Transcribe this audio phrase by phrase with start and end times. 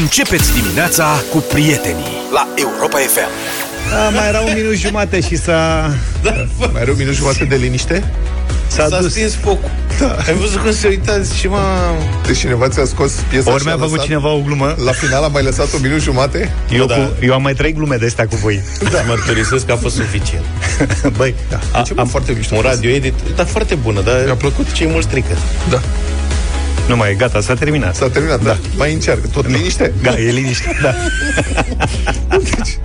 [0.00, 3.28] Începeți dimineața cu prietenii la Europa FM.
[4.06, 5.90] A, mai era un minut jumate și s-a...
[6.22, 8.04] Da, mai era un minut jumate de liniște?
[8.66, 9.10] S-a, S-a dus.
[9.10, 9.70] stins focul.
[9.98, 10.16] Da.
[10.26, 11.94] Ai văzut când se uita și m-a...
[12.26, 14.74] Deci cineva ți-a scos piesa Ori mi-a făcut cineva o glumă.
[14.84, 16.52] La final a mai lăsat un minut jumate?
[16.70, 16.94] Eu, da.
[16.94, 18.62] cu, eu am mai trei glume de astea cu voi.
[18.90, 19.00] Da.
[19.06, 20.44] Mărturisesc că a fost suficient.
[21.16, 21.60] Băi, da.
[21.72, 22.54] A, deci am foarte mișto.
[22.54, 24.72] Un radio edit, dar foarte bună, dar mi-a plăcut.
[24.72, 25.36] Cei mulți strică.
[25.70, 25.80] Da.
[26.88, 27.96] Nu mai e, gata, s-a terminat.
[27.96, 28.48] S-a terminat, da.
[28.50, 28.58] da.
[28.76, 29.26] Mai încearcă.
[29.32, 29.56] Tot nu.
[29.56, 29.92] liniște?
[30.02, 30.94] Da, e liniște, da.
[32.38, 32.78] deci,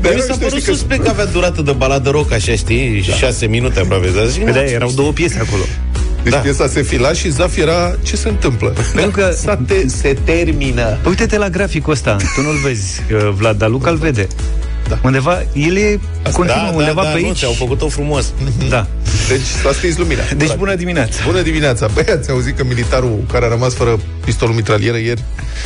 [0.00, 3.04] dar mi s-a părut suspect că avea durată de baladă rock, așa, știi?
[3.08, 3.14] Da.
[3.14, 4.10] Șase minute aproape.
[4.16, 5.62] Dar zic, păi da, erau două piese acolo.
[6.22, 6.38] Deci da.
[6.38, 8.74] piesa se fila și Zaf era ce se întâmplă.
[8.94, 10.98] Pentru că se, te, se termină.
[11.06, 13.02] Uite-te la graficul ăsta, tu nu-l vezi,
[13.34, 14.26] Vlad, dar Luca îl vede.
[14.88, 14.98] Da.
[15.02, 16.00] Undeva, el e
[16.32, 17.42] continuă da, undeva da, pe da, aici.
[17.42, 18.32] Nu, au făcut-o frumos.
[18.68, 18.86] Da.
[19.28, 20.22] Deci s-a stins lumina.
[20.36, 21.22] Deci bună dimineața.
[21.26, 21.86] Bună dimineața.
[21.86, 25.22] Băi, ați auzit că militarul care a rămas fără pistolul mitralieră ieri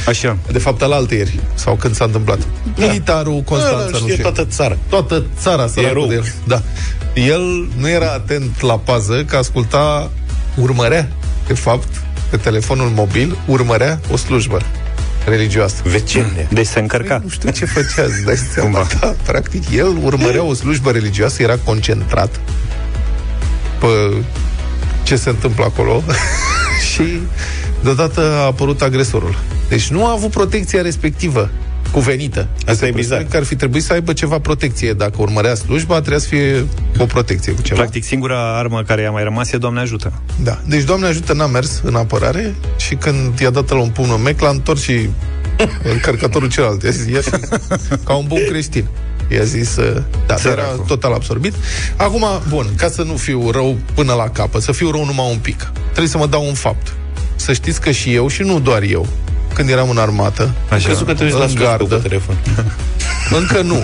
[0.06, 0.36] Așa.
[0.52, 1.38] De fapt, al alte ieri.
[1.54, 2.38] Sau când s-a întâmplat.
[2.76, 2.86] Da.
[2.86, 4.22] Militarul Constanța, da, da, nu știu.
[4.22, 4.76] toată țara.
[4.88, 6.32] Toată țara s-a de el.
[6.46, 6.62] Da.
[7.14, 10.10] El nu era atent la pază, că asculta,
[10.56, 11.08] urmărea,
[11.46, 11.88] de fapt,
[12.30, 14.60] pe telefonul mobil, urmărea o slujbă
[15.24, 15.82] religioasă.
[15.84, 16.48] Vecine.
[16.50, 17.14] Deci se încărca.
[17.14, 18.86] Păi, nu știu ce făcea, dai seama.
[19.00, 22.40] Da, practic, el urmărea o slujbă religioasă, era concentrat
[23.78, 23.86] pe
[25.02, 26.02] ce se întâmplă acolo
[26.92, 27.20] și
[27.82, 29.38] deodată a apărut agresorul.
[29.68, 31.50] Deci nu a avut protecția respectivă
[31.90, 32.48] cuvenită.
[32.66, 33.26] Asta e bizar.
[33.30, 34.92] Că ar fi trebuit să aibă ceva protecție.
[34.92, 36.66] Dacă urmărea slujba, trebuia să fie
[36.98, 37.80] o protecție cu ceva.
[37.80, 40.12] Practic, singura armă care i-a mai rămas e Doamne ajută.
[40.42, 40.58] Da.
[40.66, 44.22] Deci Doamne ajută n-a mers în apărare și când i-a dat la un pumn în
[44.22, 45.08] mec, l-a întors și
[45.92, 46.82] încărcătorul celălalt.
[46.82, 47.28] I-a zis,
[48.04, 48.84] ca un bun creștin.
[49.32, 51.54] I-a zis, uh, da, era total absorbit.
[51.96, 55.38] Acum, bun, ca să nu fiu rău până la capăt, să fiu rău numai un
[55.38, 56.94] pic, trebuie să mă dau un fapt.
[57.36, 59.06] Să știți că și eu, și nu doar eu,
[59.60, 60.84] când eram în armată, Așa.
[60.84, 61.96] crezut că trebuie în gardă.
[61.96, 62.36] telefon.
[63.38, 63.82] Încă nu.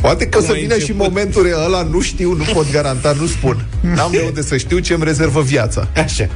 [0.00, 3.64] Poate că o să vină și momentul ăla, nu știu, nu pot garanta, nu spun.
[3.80, 5.88] N-am de unde să știu ce îmi rezervă viața.
[5.96, 6.26] Așa.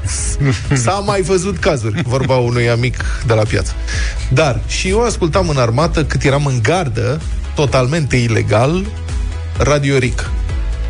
[0.73, 3.73] S-a mai văzut cazuri, vorba unui amic de la piață.
[4.33, 7.21] Dar și eu ascultam în armată cât eram în gardă,
[7.55, 8.85] totalmente ilegal,
[9.59, 10.31] Radio Ric.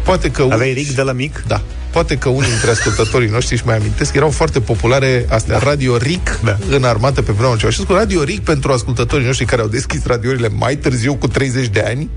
[0.05, 0.47] Poate că...
[0.51, 1.45] Aveai Ric de la mic?
[1.47, 1.63] Da.
[1.93, 6.41] Poate că unii dintre ascultătorii noștri își mai amintesc, erau foarte populare astea, Radio RIC
[6.45, 6.59] da.
[6.71, 7.73] în armată pe vremea ceva.
[7.73, 11.69] Și cu Radio RIC pentru ascultătorii noștri care au deschis radiourile mai târziu cu 30
[11.69, 12.09] de ani.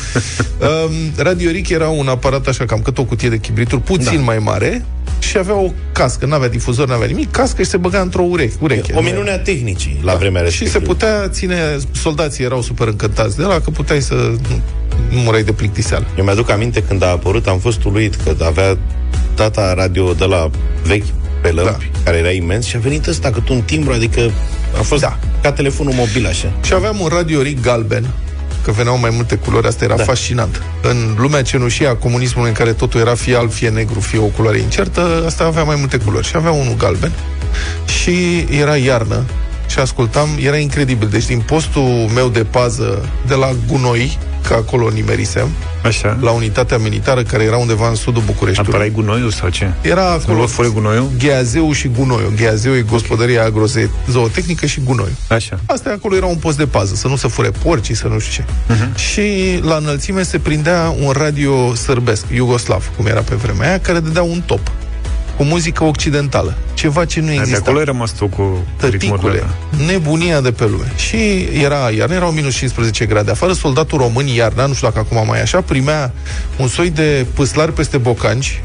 [0.88, 4.22] um, Radio RIC era un aparat așa cam cât o cutie de chibrituri, puțin da.
[4.22, 4.84] mai mare,
[5.18, 8.22] și avea o cască, nu avea difuzor, nu avea nimic, cască și se băga într-o
[8.22, 8.54] ureche.
[8.60, 10.18] ureche o minune a tehnicii la da.
[10.18, 10.78] vremea respectivă.
[10.78, 14.62] Și se putea ține, soldații erau super încântați de la că puteai să nu
[15.10, 16.06] murai de plictiseală.
[16.18, 18.78] Eu mi-aduc aminte când a apărut, am fost uluit că avea
[19.38, 20.50] tata radio de la
[20.82, 21.06] vechi
[21.42, 21.98] pe lămpi, da.
[22.04, 24.30] care era imens și a venit ăsta cât un timbru, adică
[24.78, 25.18] a fost da.
[25.42, 26.52] ca telefonul mobil așa.
[26.64, 28.06] Și aveam un radio rig galben,
[28.64, 30.02] că veneau mai multe culori, asta era da.
[30.02, 30.62] fascinant.
[30.82, 34.26] În lumea cenușie a comunismului în care totul era fie alb, fie negru, fie o
[34.26, 36.26] culoare incertă, asta avea mai multe culori.
[36.26, 37.12] Și avea unul galben
[38.02, 39.24] și era iarnă
[39.78, 41.08] și ascultam, era incredibil.
[41.08, 45.48] Deci din postul meu de pază de la Gunoi, că acolo nimerisem,
[45.84, 46.18] Așa.
[46.20, 48.72] la unitatea militară care era undeva în sudul Bucureștiului.
[48.72, 49.72] Apărai gunoiul sau ce?
[49.80, 51.10] Era acolo fără gunoiul?
[51.18, 52.32] Gheazeu și gunoiul.
[52.36, 55.16] Gheazeu e gospodăria agrozootehnică și gunoiul.
[55.28, 55.60] Așa.
[55.66, 58.44] Asta acolo era un post de pază, să nu se fure porcii, să nu știu
[58.44, 58.74] ce.
[58.74, 58.94] Uh-huh.
[58.94, 63.98] Și la înălțime se prindea un radio sărbesc, iugoslav, cum era pe vremea aia, care
[63.98, 64.70] dădea un top
[65.38, 66.56] cu muzică occidentală.
[66.74, 67.50] Ceva ce nu exista.
[67.50, 69.42] De acolo ai rămas tu cu Tăticule,
[69.86, 70.92] nebunia de pe lume.
[70.96, 75.26] Și era iarna, erau minus 15 grade afară, soldatul român iarna, nu știu dacă acum
[75.26, 76.12] mai așa, primea
[76.56, 78.60] un soi de păslari peste bocanci,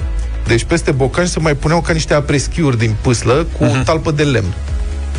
[0.47, 3.83] deci peste bocanci se mai puneau ca niște apreschiuri din pâslă cu uh-huh.
[3.83, 4.53] talpă de lemn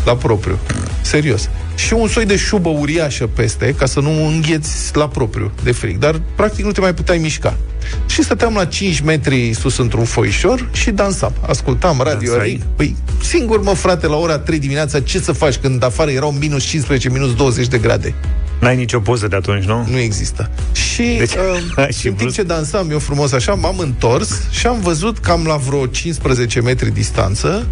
[0.04, 0.58] la propriu.
[1.00, 1.48] Serios.
[1.74, 5.98] Și un soi de șubă uriașă peste, ca să nu îngheți la propriu de frig.
[5.98, 7.56] Dar, practic, nu te mai puteai mișca.
[8.06, 11.32] Și stăteam la 5 metri sus într-un foișor și dansam.
[11.46, 12.32] Ascultam radio.
[12.76, 16.64] Păi, singur, mă, frate, la ora 3 dimineața, ce să faci când afară erau minus
[16.64, 18.14] 15, minus 20 de grade?
[18.60, 19.86] N-ai nicio poză de atunci, nu?
[19.90, 20.50] Nu există.
[20.72, 21.32] Și, deci,
[21.78, 25.44] uh, și în timp ce dansam eu frumos așa, m-am întors și am văzut cam
[25.46, 27.66] la vreo 15 metri distanță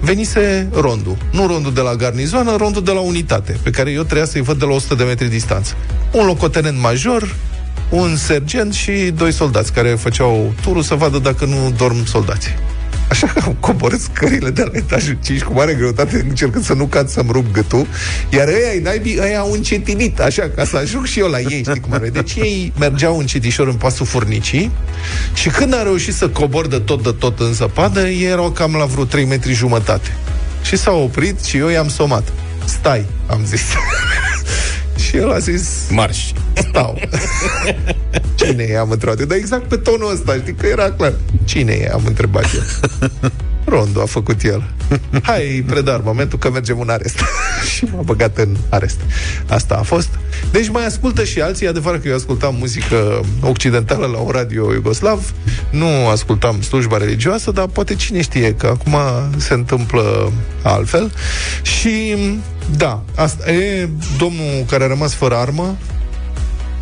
[0.00, 1.16] venise rondul.
[1.32, 4.58] Nu rondul de la garnizoană, rondul de la unitate, pe care eu trebuia să-i văd
[4.58, 5.74] de la 100 de metri distanță.
[6.12, 7.34] Un locotenent major,
[7.88, 12.54] un sergent și doi soldați care făceau turul să vadă dacă nu dorm soldații.
[13.10, 16.86] Așa că am coborât scările de la etajul 5 cu mare greutate, încercând să nu
[16.86, 17.86] cad să-mi rup gâtul,
[18.30, 21.80] iar ei, naibii, ei au încetinit, așa, ca să ajung și eu la ei, știi
[21.80, 24.70] cum ar Deci ei mergeau încetișor în pasul furnicii
[25.34, 28.74] și când a reușit să cobor de tot de tot în zăpadă, ei erau cam
[28.74, 30.16] la vreo 3 metri jumătate.
[30.62, 32.32] Și s-au oprit și eu i-am somat.
[32.64, 33.62] Stai, am zis.
[35.06, 35.86] și el a zis...
[35.90, 36.32] Marș.
[36.52, 37.00] Stau.
[38.38, 39.22] Cine e, am întrebat.
[39.22, 41.14] Dar exact pe tonul ăsta, știi, că era clar.
[41.44, 42.62] Cine e, am întrebat eu.
[43.66, 44.70] Rondo a făcut el.
[45.22, 47.18] Hai, predar, momentul că mergem în arest.
[47.74, 49.00] și m-a băgat în arest.
[49.48, 50.08] Asta a fost.
[50.50, 51.66] Deci mai ascultă și alții.
[51.66, 55.34] E adevărat că eu ascultam muzică occidentală la un radio iugoslav.
[55.70, 58.96] Nu ascultam slujba religioasă, dar poate cine știe că acum
[59.36, 61.12] se întâmplă altfel.
[61.62, 62.16] Și
[62.76, 63.88] da, asta e
[64.18, 65.76] domnul care a rămas fără armă.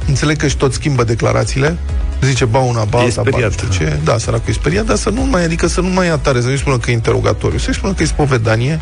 [0.09, 1.77] Înțeleg că și tot schimbă declarațiile
[2.21, 3.99] zice ba una, ba alta, ba ce.
[4.05, 6.49] Da, săracul e speriat, dar să nu mai, adică să nu mai ia tare, să
[6.49, 8.81] nu spună că e interogatoriu, să-i spună că e spovedanie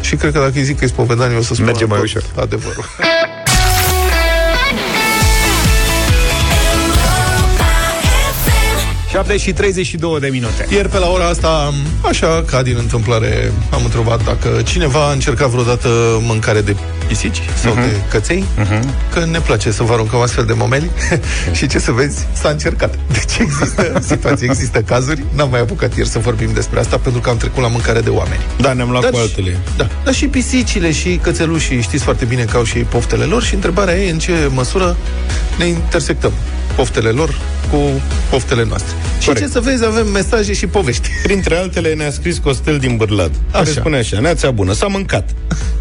[0.00, 2.22] și cred că dacă îi zic că e spovedanie, o să spună Merge mai ușor.
[2.40, 2.84] adevărul.
[9.12, 10.66] 7 și 32 de minute.
[10.70, 15.48] Ieri pe la ora asta, așa ca din întâmplare, am întrebat dacă cineva a încercat
[15.48, 15.88] vreodată
[16.20, 16.76] mâncare de
[17.06, 17.76] pisici sau uh-huh.
[17.76, 18.80] de căței, uh-huh.
[19.12, 20.90] că ne place să vă aruncăm astfel de momeli
[21.58, 22.98] și ce să vezi, s-a încercat.
[23.12, 27.30] Deci există situații, există cazuri, n-am mai apucat ieri să vorbim despre asta pentru că
[27.30, 28.40] am trecut la mâncare de oameni.
[28.60, 29.58] Da, ne-am luat dar cu altele.
[29.76, 33.54] Da, dar și pisicile și cățelușii știți foarte bine că au și poftele lor și
[33.54, 34.96] întrebarea e în ce măsură
[35.58, 36.32] ne intersectăm
[36.76, 37.34] poftele lor
[37.70, 38.94] cu poftele noastre.
[39.24, 39.38] Corect.
[39.38, 41.08] Și ce să vezi, avem mesaje și povești.
[41.22, 43.80] Printre altele ne-a scris Costel din Bârlad, care așa.
[43.80, 45.30] spune așa, neața bună, s-a mâncat.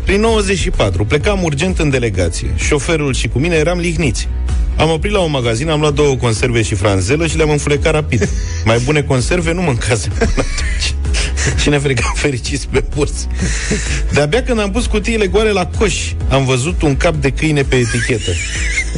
[0.06, 2.48] Prin 94, plecam urgent în delegație.
[2.56, 4.28] Șoferul și cu mine eram lihniți.
[4.76, 8.30] Am oprit la un magazin, am luat două conserve și franzelă și le-am înfulecat rapid.
[8.66, 10.94] Mai bune conserve nu mâncasem până atunci.
[11.62, 13.28] și ne frecam fericiți pe burți.
[14.14, 15.96] De-abia când am pus cutiile goale la coș,
[16.30, 18.32] am văzut un cap de câine pe etichetă.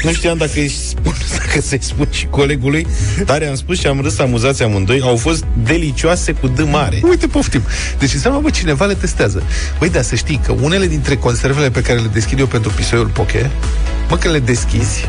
[0.02, 2.88] Nu știam dacă îi spun, dacă să-i spun și colegului,
[3.26, 5.02] dar am spus și am râs amuzați amândoi.
[5.02, 7.00] Au fost delicioase cu D mare.
[7.04, 7.62] Uite, poftim.
[8.00, 9.44] Deci înseamnă, bă, cineva le testează.
[9.80, 13.08] Băi, da, să știi că unele dintre conservele pe care le deschid eu pentru pisoiul
[13.08, 13.52] poche,
[14.10, 15.08] mă, când le deschizi,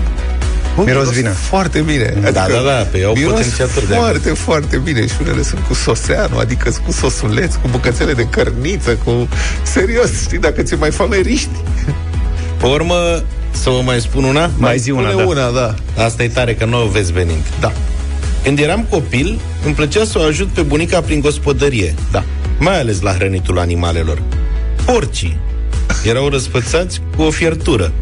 [0.76, 1.30] Bă, miros vină.
[1.30, 2.04] Foarte bine.
[2.04, 5.06] Adică da, da, da, pe au potențiatori de Foarte, de foarte bine.
[5.06, 9.28] Și unele sunt cu soseanu, adică sunt cu sosuleț, cu bucățele de cărniță, cu...
[9.62, 11.48] Serios, știi, dacă ți mai fameriști.
[12.58, 13.22] Pe urmă,
[13.54, 14.50] să vă mai spun una?
[14.56, 15.24] Mai zi una, da.
[15.24, 15.74] una, da.
[16.04, 17.42] Asta e tare, că nu o vezi venind.
[17.60, 17.72] Da.
[18.42, 21.94] Când eram copil, îmi plăcea să o ajut pe bunica prin gospodărie.
[22.10, 22.24] Da.
[22.58, 24.22] Mai ales la hrănitul animalelor.
[24.84, 25.36] Porcii
[26.04, 27.92] erau răspățați cu o fiertură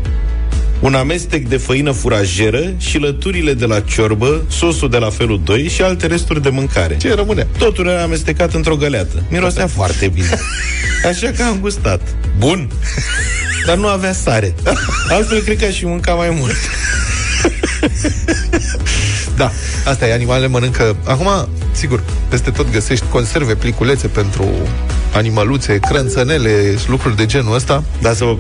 [0.82, 5.68] un amestec de făină furajeră și lăturile de la ciorbă, sosul de la felul 2
[5.68, 6.96] și alte resturi de mâncare.
[6.96, 7.46] Ce rămâne?
[7.58, 9.22] Totul era amestecat într-o găleată.
[9.30, 10.38] Mirosea foarte bine.
[11.10, 12.00] Așa că am gustat.
[12.38, 12.68] Bun.
[13.66, 14.54] Dar nu avea sare.
[15.08, 16.56] Altfel cred că aș fi mâncat mai mult.
[19.36, 19.52] da,
[19.84, 20.96] asta e, animalele mănâncă...
[21.04, 24.48] Acum, sigur, peste tot găsești conserve, pliculețe pentru
[25.14, 27.84] animăluțe, crânțănele, lucruri de genul ăsta.
[28.00, 28.36] Da, să vă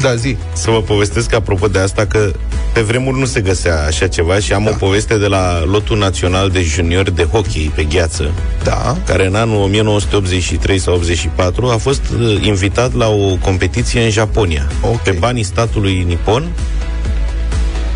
[0.00, 0.36] da, zi.
[0.52, 2.32] Să vă povestesc apropo de asta că
[2.72, 4.70] pe vremuri nu se găsea așa ceva și am da.
[4.70, 8.30] o poveste de la lotul național de juniori de hockey pe gheață,
[8.62, 8.96] da.
[9.06, 14.68] care în anul 1983 sau 84 a fost uh, invitat la o competiție în Japonia.
[14.80, 14.96] Okay.
[15.04, 16.48] Pe banii statului nipon,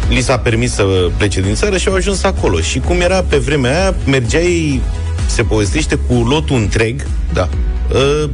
[0.09, 0.85] li s-a permis să
[1.17, 2.61] plece din țară și au ajuns acolo.
[2.61, 4.81] Și cum era pe vremea aia, mergeai,
[5.27, 7.72] se povestește, cu lotul întreg, da Uh,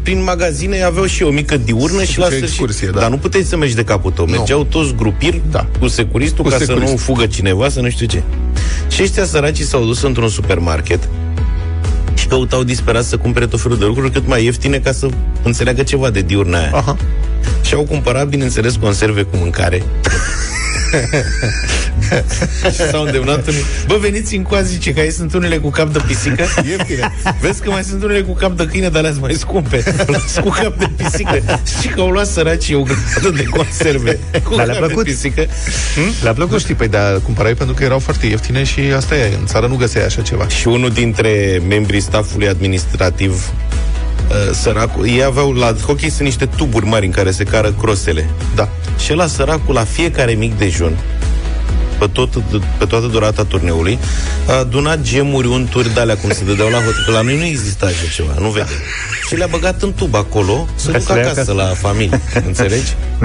[0.02, 3.00] prin magazine aveau și o mică diurnă și la excursie, da.
[3.00, 4.26] Dar nu puteai să mergi de capul tău.
[4.26, 5.66] Mergeau toți grupiri da.
[5.80, 6.86] cu securistul cu ca securist.
[6.86, 8.22] să nu fugă cineva, să nu știu ce.
[8.88, 11.08] Și ăștia săracii s-au dus într-un supermarket
[12.14, 15.08] și căutau disperat să cumpere tot felul de lucruri cât mai ieftine ca să
[15.42, 16.70] înțeleagă ceva de diurna aia.
[16.74, 16.96] Aha.
[17.62, 19.82] Și au cumpărat, bineînțeles, conserve cu mâncare.
[22.72, 23.64] și s-au îndemnat unii.
[23.86, 26.44] Bă, veniți în coa, zice, că aici sunt unele cu cap de pisică.
[26.68, 27.12] Ieftine.
[27.40, 29.82] Vezi că mai sunt unele cu cap de câine, dar alea mai scumpe.
[30.44, 31.42] cu cap de pisică.
[31.80, 34.18] Și că au luat săracii o grămadă de conserve.
[34.42, 35.04] Cu dar le-a plăcut.
[35.04, 35.46] Pisică.
[35.94, 36.12] Hmm?
[36.22, 39.34] Le-a plăcut, știi, păi, dar cumpărai pentru că erau foarte ieftine și asta e.
[39.40, 40.48] În țară nu găseai așa ceva.
[40.48, 43.52] Și unul dintre membrii staffului administrativ
[44.28, 48.30] uh, săracul, ei aveau, la hockey sunt niște tuburi mari în care se cară crosele.
[48.54, 48.68] Da.
[48.98, 50.98] Și la săracul, la fiecare mic dejun,
[51.98, 52.34] pe, tot,
[52.78, 53.98] pe toată durata turneului,
[54.46, 57.12] a adunat gemuri, unturi de alea cum se dădeau la hotel.
[57.12, 58.72] La noi nu exista așa ceva, nu vede.
[59.28, 62.94] Și le-a băgat în tub acolo să ducă acasă, acasă la familie, înțelegi?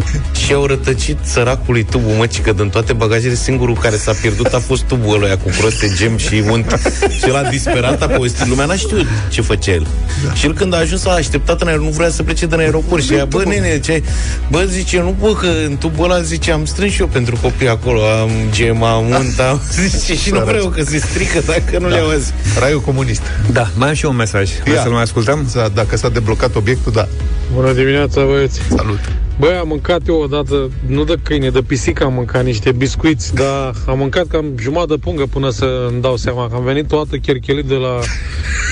[0.45, 4.59] și au rătăcit săracului tubul măci, că din toate bagajele singurul care s-a pierdut a
[4.59, 6.79] fost tubul ăla cu proste gem și unt.
[7.17, 8.47] și el a disperat, a povestit.
[8.47, 9.87] Lumea n-a știut ce făcea el.
[10.25, 10.33] Da.
[10.33, 13.03] Și el când a ajuns a așteptat în aeroport, nu vrea să plece din aeroport
[13.03, 14.03] și ea, bă, nene, ce,
[14.49, 17.69] bă, zice, nu pot că în tubul ăla, zice, am strâns și eu pentru copii
[17.69, 21.89] acolo, am gem, am unt, am, zice, și nu vreau că se strică dacă nu
[21.89, 21.95] da.
[21.95, 22.33] le auzi.
[22.59, 23.21] Raiul comunist.
[23.51, 24.49] Da, mai am și un mesaj.
[24.73, 24.81] Ia.
[24.81, 25.47] Să-l mai ascultăm?
[25.73, 27.07] Dacă s-a deblocat obiectul, da.
[27.53, 28.61] Bună dimineața, băieți!
[28.75, 28.99] Salut!
[29.39, 33.73] Băi, am mâncat eu odată, nu de câine, de pisică am mâncat niște biscuiți, dar
[33.87, 37.17] am mâncat cam jumătate de pungă până să îmi dau seama că am venit toată
[37.17, 37.93] cherchelit de la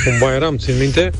[0.08, 1.12] un bairam, țin minte.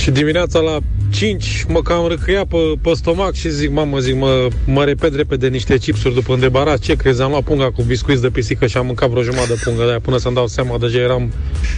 [0.00, 0.78] Și dimineața la
[1.10, 5.48] 5 mă cam răcăia pe, pe stomac și zic, mamă, zic, mă, mă repet repede
[5.48, 6.78] niște chipsuri după îndebarat.
[6.78, 7.22] Ce crezi?
[7.22, 9.88] Am luat punga cu biscuiți de pisică și am mâncat vreo jumătate de pungă de
[9.88, 11.32] aia până să-mi dau seama, deja eram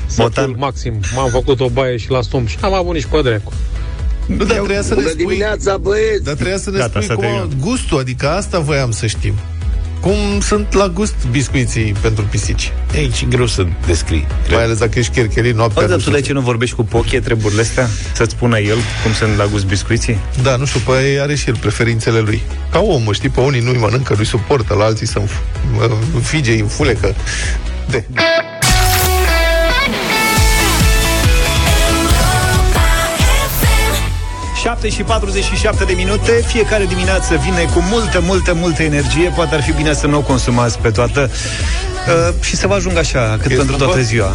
[0.07, 0.95] sătul maxim.
[1.14, 3.52] M-am făcut o baie și la stomp și am avut nici pe dracu.
[4.37, 5.15] Nu, dar trebuia să ne spui...
[5.15, 6.25] dimineața, băieți!
[6.25, 7.59] Dar trebuia să ne Gata, spui s-a cum terminat.
[7.61, 9.35] gustul, adică asta voiam să știm.
[10.01, 12.73] Cum sunt la gust biscuiții pentru pisici?
[12.95, 14.27] Aici e greu să descrii.
[14.51, 15.83] Mai ales dacă ești cherchelit noaptea.
[15.83, 17.89] Bă, dar nu tu știu de ce nu vorbești cu Poche treburile astea?
[18.15, 20.19] Să-ți spună el cum sunt la gust biscuiții?
[20.43, 22.43] Da, nu știu, pe are și el preferințele lui.
[22.71, 25.23] Ca om, știi, pe unii nu-i mănâncă, nu-i suportă, la alții să
[26.15, 27.15] înfige, înfulecă.
[27.91, 28.05] De.
[34.62, 39.62] 7 și 47 de minute, fiecare dimineață vine cu multă, multă, multă energie, poate ar
[39.62, 43.50] fi bine să nu o consumați pe toată uh, și să vă ajungă așa, cât
[43.50, 43.85] E pentru scumpă?
[43.85, 44.33] toată ziua.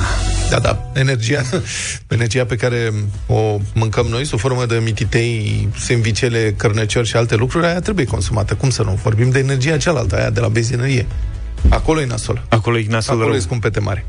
[0.49, 1.41] Da, da, energia,
[2.07, 2.93] energia pe care
[3.27, 8.53] o mâncăm noi sub formă de mititei, sandvicele, cărnăciori și alte lucruri, aia trebuie consumată.
[8.53, 8.99] Cum să nu?
[9.03, 11.05] Vorbim de energia cealaltă, aia de la benzinărie.
[11.69, 12.45] Acolo e nasol.
[12.49, 13.35] Acolo e nasul Acolo rău.
[13.35, 14.05] e scumpete mare.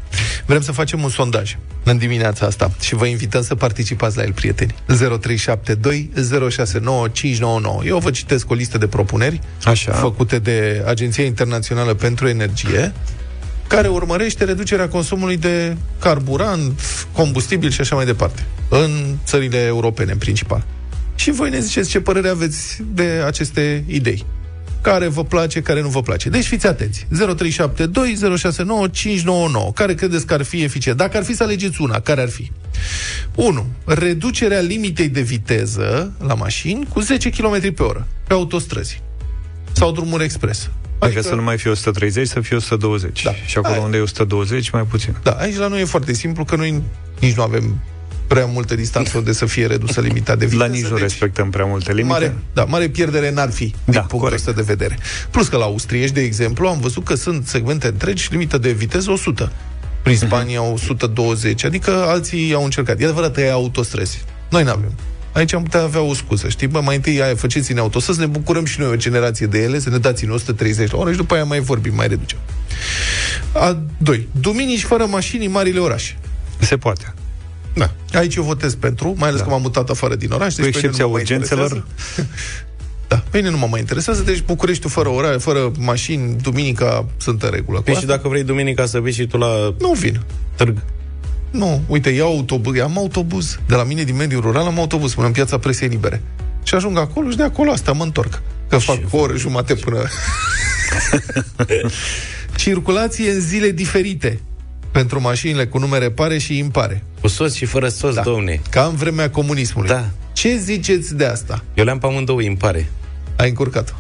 [0.47, 4.33] Vrem să facem un sondaj în dimineața asta și vă invităm să participați la el,
[4.33, 4.75] prieteni.
[4.87, 6.11] 0372
[6.51, 7.83] 069599.
[7.85, 9.93] Eu vă citesc o listă de propuneri Așa.
[9.93, 12.93] făcute de Agenția Internațională pentru Energie
[13.67, 16.81] care urmărește reducerea consumului de carburant,
[17.13, 20.65] combustibil și așa mai departe, în țările europene, în principal.
[21.15, 24.25] Și voi ne ziceți ce părere aveți de aceste idei.
[24.81, 26.29] Care vă place, care nu vă place.
[26.29, 27.07] Deci fiți atenți.
[27.11, 29.73] 0372 069 599.
[29.73, 30.99] Care credeți că ar fi eficient?
[30.99, 32.51] Dacă ar fi să alegeți una, care ar fi?
[33.35, 33.67] 1.
[33.85, 39.03] Reducerea limitei de viteză la mașini cu 10 km pe oră pe autostrăzi
[39.73, 40.71] sau drumuri expres.
[40.99, 43.23] Adică să nu mai fie 130, să fie 120.
[43.23, 43.33] Da.
[43.47, 43.83] Și acolo Aia.
[43.83, 45.17] unde e 120, mai puțin.
[45.23, 46.83] Da, aici la noi e foarte simplu, că noi
[47.21, 47.81] nici nu avem
[48.29, 50.65] prea multă distanță unde să fie redusă limita de viteză.
[50.65, 52.13] La nici nu deci respectăm prea multe limite.
[52.13, 54.39] Mare, da, mare pierdere n-ar fi, din Da, punctul corect.
[54.41, 54.99] ăsta de vedere.
[55.31, 59.11] Plus că la austrieci, de exemplu, am văzut că sunt segmente întregi, limită de viteză
[59.11, 59.53] 100.
[60.03, 60.27] Prin Mhm.
[60.27, 63.01] Spania 120, adică alții au încercat.
[63.01, 64.25] E adevărat, e autostrăzi.
[64.51, 64.93] Noi nu avem.
[65.33, 66.67] Aici am putea avea o scuză, știi?
[66.67, 69.91] Bă, mai întâi aia faceți-ne autostrăzi, ne bucurăm și noi o generație de ele, să
[69.91, 72.39] ne dați în 130 la oră și după aia mai vorbim, mai reducem.
[73.53, 76.19] A doi, duminici fără mașini în marile orașe.
[76.59, 77.15] Se poate.
[77.79, 78.19] Da.
[78.19, 79.47] Aici eu votez pentru, mai ales da.
[79.47, 80.55] că m-am mutat afară din oraș.
[80.55, 81.65] Cu deci pe mine excepția nu mă mai urgențelor.
[81.65, 82.27] interesează.
[83.09, 87.43] Da, pe mine nu mă mai interesează, deci Bucureștiul fără ora, fără mașini, duminica sunt
[87.43, 87.79] în regulă.
[87.79, 88.13] Cu Păi și asta.
[88.15, 90.21] dacă vrei duminica să vii și tu la Nu vin.
[90.57, 90.83] târg,
[91.51, 93.59] Nu, uite, iau autobuz, am autobuz.
[93.67, 96.23] De la mine din mediul rural am autobuz până în piața presei libere.
[96.63, 98.43] Și ajung acolo și de acolo asta mă întorc.
[98.69, 100.03] Că fac o oră jumate până...
[102.57, 104.41] Circulație în zile diferite
[104.99, 107.03] pentru mașinile cu numere pare și impare.
[107.21, 108.21] cu sos și fără sos, da.
[108.23, 108.61] domne.
[108.71, 109.89] Ca în vremea comunismului.
[109.89, 110.05] Da.
[110.33, 111.65] Ce ziceți de asta?
[111.75, 112.91] Eu le-am pe amândouă, îmi pare.
[113.37, 113.93] Ai încurcat-o.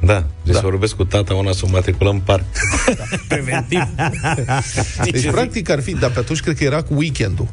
[0.00, 0.60] Da, deci Da.
[0.60, 0.60] da.
[0.60, 2.44] vorbesc cu tata, una să o matriculăm în parc.
[3.28, 3.82] Preventiv.
[5.10, 7.48] Deci, practic, ar fi, dar pe atunci cred că era cu weekendul.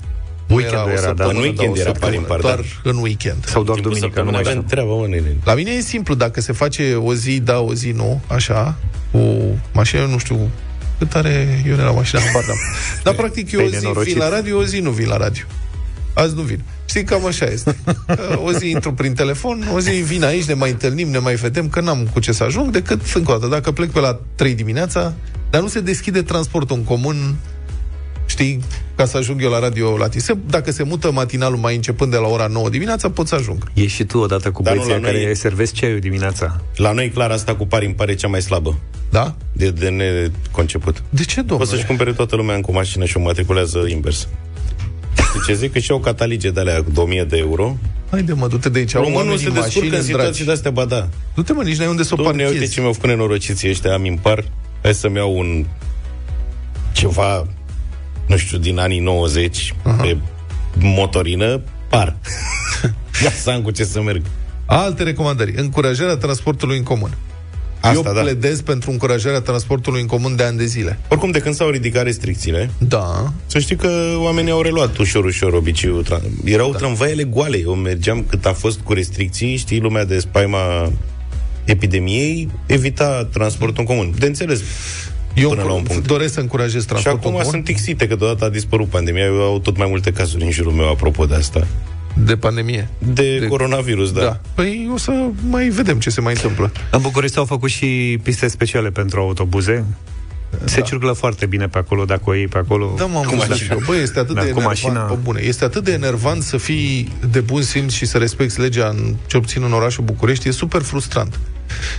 [0.47, 1.07] Nu Weekendul o era, da.
[1.07, 2.89] săptămână, În weekend o era săptămână, pari impar, Doar da.
[2.89, 3.45] în weekend.
[3.45, 4.59] Sau doar Timpul duminica, nu mai săptămânii știu.
[4.59, 5.37] avem treabă, mă, nene.
[5.43, 8.75] La mine e simplu, dacă se face o zi da, o zi nu, așa,
[9.11, 9.19] cu
[9.73, 10.49] mașină, nu știu
[10.97, 12.57] cât are Ione la mașină, habar n-am.
[13.03, 14.13] Dar practic eu o Pe zi nenorocit.
[14.13, 15.43] vin la radio, o zi nu vin la radio.
[16.13, 16.61] Azi nu vin.
[16.85, 17.75] Știi, cam așa este.
[18.43, 21.69] O zi intru prin telefon, o zi vin aici, ne mai întâlnim, ne mai vedem,
[21.69, 24.53] că n-am cu ce să ajung, decât, încă o dată, dacă plec pe la 3
[24.53, 25.13] dimineața,
[25.49, 27.35] dar nu se deschide transportul în comun,
[28.37, 28.59] știi,
[28.95, 30.23] ca să ajung eu la radio la tine.
[30.49, 33.71] Dacă se mută matinalul mai începând de la ora 9 dimineața, pot să ajung.
[33.73, 36.61] E și tu odată cu Dar nu, băieții la care noi- servesc ceaiul dimineața.
[36.75, 38.77] La noi, clar, asta cu pari îmi pare cea mai slabă.
[39.09, 39.35] Da?
[39.51, 41.03] De, de neconceput.
[41.09, 41.59] De ce, domnule?
[41.59, 44.27] Poți să-și cumpere toată lumea încă o mașină și o matriculează invers.
[45.27, 45.71] Știi ce zic?
[45.71, 47.77] Că și au catalige de alea cu 1000 de euro.
[48.11, 48.95] Haide mă, du-te de aici.
[48.95, 50.43] Au Românul oamenii se descurcă mașini în în situații dragi.
[50.45, 51.07] de astea, ba da.
[51.35, 52.73] Du-te mă, nici n-ai unde să o Dom'le, uite parchezi.
[52.73, 54.43] ce mi-au făcut nenorociții ăștia, am impar.
[54.83, 55.65] Hai să-mi iau un
[56.91, 57.47] ceva,
[58.27, 60.01] nu știu, din anii 90, uh-huh.
[60.01, 60.17] pe
[60.79, 62.15] motorină, par.
[63.23, 64.21] Ia să am cu ce să merg.
[64.65, 65.53] Alte recomandări.
[65.55, 67.17] Încurajarea transportului în comun.
[67.79, 68.21] Asta, Eu da.
[68.21, 70.99] pledez pentru încurajarea transportului în comun de ani de zile.
[71.09, 73.33] Oricum, de când s-au ridicat restricțiile, Da.
[73.45, 76.05] să știi că oamenii au reluat ușor, ușor obiceiul.
[76.05, 76.77] Tra- Erau da.
[76.77, 77.57] tramvaiele goale.
[77.57, 80.91] Eu mergeam cât a fost cu restricții, știi, lumea de spaima
[81.63, 84.13] epidemiei evita transportul în comun.
[84.19, 84.61] De înțeles.
[85.41, 86.07] Eu Până la un punct.
[86.07, 87.51] doresc să încurajez Și transportul acum în comun.
[87.51, 89.23] sunt tixite, că deodată a dispărut pandemia.
[89.23, 91.67] Eu au tot mai multe cazuri în jurul meu apropo de asta.
[92.15, 92.89] De pandemie.
[92.97, 94.21] De, de coronavirus, da.
[94.21, 94.39] da.
[94.53, 95.11] Păi o să
[95.49, 96.71] mai vedem ce se mai întâmplă.
[96.91, 99.85] În București s-au făcut și piste speciale pentru autobuze.
[100.63, 100.85] Se da.
[100.85, 102.93] circulă foarte bine pe acolo, dacă o iei pe acolo.
[102.97, 103.77] Da, mă, cu mașina.
[103.85, 104.99] Băi, este atât da, de enervant, mașina...
[104.99, 108.87] pe bune, este atât de enervant să fii de bun simț și să respecti legea,
[108.87, 111.39] în, cel puțin în orașul București, e super frustrant.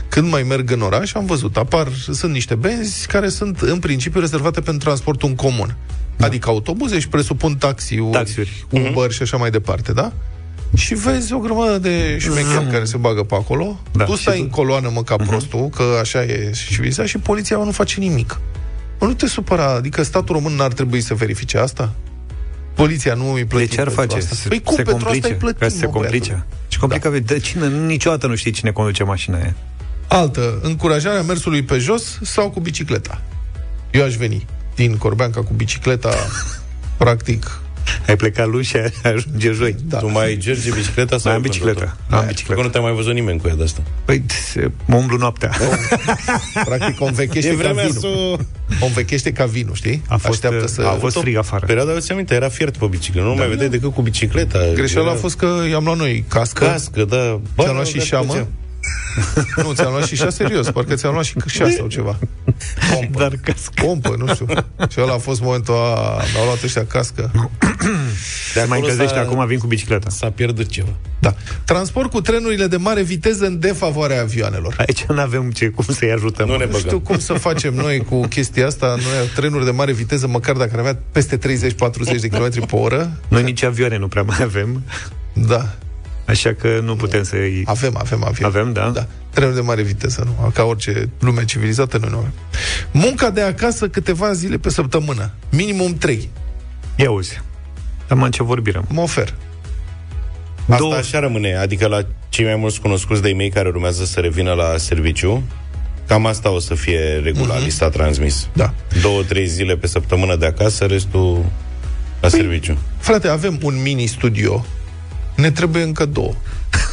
[0.08, 4.20] Când mai merg în oraș, am văzut, apar, sunt niște benzi care sunt în principiu
[4.20, 5.76] rezervate pentru transportul în comun.
[6.16, 6.26] Da.
[6.26, 8.66] Adică autobuze și presupun taxiuri, taxiuri.
[8.70, 9.14] Uber uh-huh.
[9.14, 10.12] și așa mai departe, da?
[10.76, 12.70] Și vezi o grămadă de șmecheri mm.
[12.70, 13.80] care se bagă pe acolo.
[13.92, 14.42] Da, tu stai tu...
[14.42, 15.26] în coloană, mă, ca uh-huh.
[15.26, 18.40] prostul, că așa e civilizat, și poliția nu face nimic.
[19.00, 21.94] Mă, nu te supăra, adică statul român n-ar trebui să verifice asta?
[22.74, 24.16] Poliția nu îi plătit De ce ar face?
[24.16, 24.34] Asta.
[24.34, 26.46] Se, păi cum, se pentru complice, asta plătit, ca să se complice.
[26.67, 27.18] Și complică, da.
[27.18, 29.54] de cine, niciodată nu știi cine conduce mașina aia.
[30.08, 33.22] Altă, încurajarea mersului pe jos sau cu bicicleta.
[33.90, 36.14] Eu aș veni din Corbeanca cu bicicleta,
[36.98, 37.60] practic,
[38.06, 38.76] ai plecat luni și
[39.14, 39.76] ajunge joi.
[39.84, 39.98] Da.
[39.98, 41.96] Tu mai gergi bicicleta sau am bicicleta?
[42.10, 42.62] Am bicicleta.
[42.62, 43.82] nu te-a mai văzut nimeni cu ea de asta.
[44.04, 44.24] Păi,
[44.86, 45.50] mă umblu noaptea.
[46.64, 47.92] Practic, o învechește ca vinul.
[47.92, 48.06] Să...
[48.80, 50.02] O învechește ca vinul, știi?
[50.08, 50.82] A fost, Așteaptă să...
[50.82, 51.66] a fost frig afară.
[51.66, 53.26] Perioada, ți aminte, era fiert pe bicicletă.
[53.26, 54.58] Nu da, mai vedeai decât cu bicicleta.
[54.74, 55.16] Greșeala era...
[55.16, 56.64] a fost că i-am luat noi cască.
[56.64, 57.40] Cască, da.
[57.58, 58.46] Ți-am luat și șeamă.
[59.64, 62.18] nu, ți-am luat și șase serios, parcă ți-am luat și șase sau ceva.
[62.92, 63.18] Pompă.
[63.18, 63.72] Dar cască.
[63.74, 64.46] Pompă, nu știu.
[64.92, 66.22] Și ăla a fost momentul a...
[66.32, 67.30] Mi-au luat ăștia cască.
[68.54, 70.10] De mai încălzește acum, vin cu bicicleta.
[70.10, 70.92] S-a pierdut ceva.
[71.18, 71.34] Da.
[71.64, 74.74] Transport cu trenurile de mare viteză în defavoarea avioanelor.
[74.78, 76.48] Aici nu avem ce, cum să-i ajutăm.
[76.48, 78.86] Nu, ne nu știu cum să facem noi cu chestia asta.
[78.86, 81.40] Noi trenuri de mare viteză, măcar dacă ar avea peste 30-40
[82.20, 83.12] de km pe oră.
[83.28, 84.82] Noi nici avioane nu prea mai avem.
[85.32, 85.74] Da.
[86.28, 88.48] Așa că nu putem să Avem, avem avion.
[88.48, 88.88] Avem, da?
[88.88, 89.06] Da.
[89.30, 90.50] Trenuri de mare viteză, nu.
[90.54, 92.32] Ca orice lume civilizată, noi nu avem.
[92.90, 95.30] Munca de acasă câteva zile pe săptămână.
[95.50, 96.30] Minimum 3.
[96.96, 97.42] Ia uzi.
[98.08, 98.80] Am ce vorbire.
[98.88, 99.34] Mă ofer.
[100.60, 100.94] Asta Două...
[100.94, 104.76] așa rămâne, adică la cei mai mulți cunoscuți de mei care urmează să revină la
[104.76, 105.42] serviciu,
[106.06, 107.64] cam asta o să fie regula, mm-hmm.
[107.64, 108.48] lista transmis.
[108.52, 108.74] Da.
[109.02, 111.44] Două, trei zile pe săptămână de acasă, restul
[112.20, 112.78] la păi, serviciu.
[112.98, 114.66] Frate, avem un mini-studio
[115.40, 116.32] ne trebuie încă două.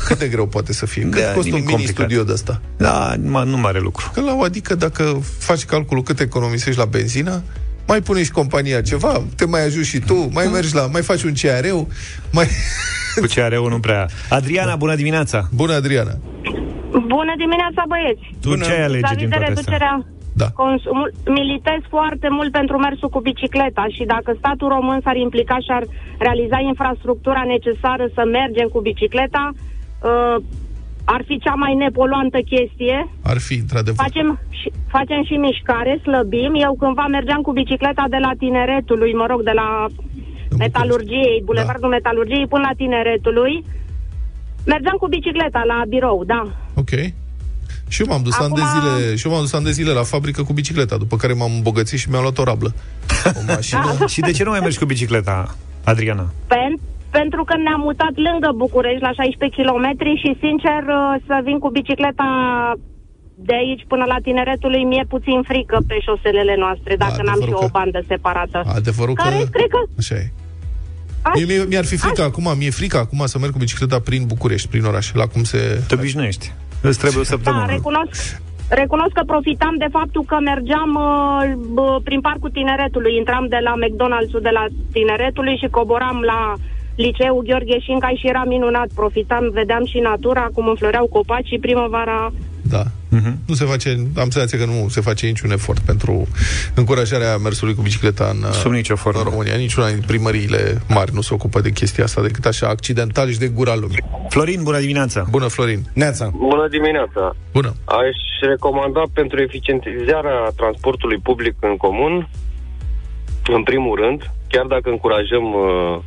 [0.05, 1.01] Cât de greu poate să fie?
[1.09, 2.61] Cât da, costă un mini-studio de ăsta?
[2.77, 3.13] Da,
[3.45, 4.11] nu mare lucru.
[4.13, 7.43] Că la o adică dacă faci calculul cât economisești la benzină,
[7.87, 11.23] mai pune și compania ceva, te mai ajuți și tu, mai mergi la, mai faci
[11.23, 11.87] un CRU,
[12.31, 12.47] mai...
[13.15, 14.07] Cu CRU nu prea.
[14.29, 15.49] Adriana, bună dimineața!
[15.53, 16.17] Bună, Adriana!
[16.91, 18.35] Bună dimineața, băieți!
[18.41, 20.05] Tu ce ai alege din toate reducerea,
[20.41, 20.47] da.
[20.63, 25.71] consumul, militez foarte mult pentru mersul cu bicicleta și dacă statul român s-ar implica și
[25.77, 25.83] ar
[26.17, 30.35] realiza infrastructura necesară să mergem cu bicicleta, uh,
[31.05, 33.07] ar fi cea mai nepoluantă chestie.
[33.23, 34.05] Ar fi, într-adevăr.
[34.05, 36.53] Facem și, facem și mișcare, slăbim.
[36.65, 39.85] Eu cândva mergeam cu bicicleta de la tineretului, mă rog, de la
[40.57, 41.95] metalurgiei, bulevardul da.
[41.95, 43.63] metalurgiei până la tineretului.
[44.65, 46.43] Mergeam cu bicicleta la birou, da.
[46.75, 46.91] Ok.
[47.87, 48.45] Și eu m-am dus Acum...
[48.45, 51.15] ani de zile, și eu m-am dus ani de zile la fabrică cu bicicleta, după
[51.15, 52.73] care m-am îmbogățit și mi-am luat o rablă.
[53.39, 53.95] O mașină.
[54.13, 56.25] și de ce nu mai mergi cu bicicleta, Adriana?
[56.53, 56.81] Pen-
[57.19, 59.87] pentru că ne-am mutat lângă București, la 16 km
[60.21, 62.29] și, sincer, uh, să vin cu bicicleta
[63.49, 67.67] de aici până la tineretului mi-e puțin frică pe șoselele noastre, dacă n-am și o
[67.77, 68.57] bandă separată.
[68.79, 69.49] Adevărul care, că...
[69.55, 69.79] cred că...
[70.01, 70.27] Așa e.
[71.33, 72.27] Mie, mi-ar fi frică Aș...
[72.27, 75.83] acum, mi-e frică acum să merg cu bicicleta prin București, prin oraș, la cum se...
[75.87, 76.51] Te obișnuiești.
[76.89, 77.65] Îți trebuie o săptămână.
[77.65, 78.41] Da, recunosc,
[78.81, 83.17] recunosc că profitam de faptul că mergeam uh, prin parcul tineretului.
[83.21, 86.41] Intram de la McDonald's-ul de la tineretului și coboram la
[86.95, 88.87] liceul Gheorghe Șinca și era minunat.
[88.95, 92.31] Profitam, vedeam și natura, cum înfloreau copaci și primăvara
[92.69, 92.83] da.
[93.15, 93.33] Uh-huh.
[93.45, 96.27] Nu se face, am senzația că nu se face niciun efort pentru
[96.73, 99.19] încurajarea mersului cu bicicleta în, Sub nicio formă.
[99.19, 99.55] în România.
[99.55, 103.47] Niciuna din primăriile mari nu se ocupă de chestia asta decât așa accidental și de
[103.47, 104.03] gura lumii.
[104.29, 105.25] Florin, bună dimineața!
[105.29, 105.81] Bună, Florin!
[105.93, 106.31] Neața!
[106.37, 107.35] Bună dimineața!
[107.53, 107.73] Bună!
[107.85, 108.17] Aș
[108.49, 112.29] recomanda pentru eficientizarea transportului public în comun,
[113.47, 115.97] în primul rând, chiar dacă încurajăm uh,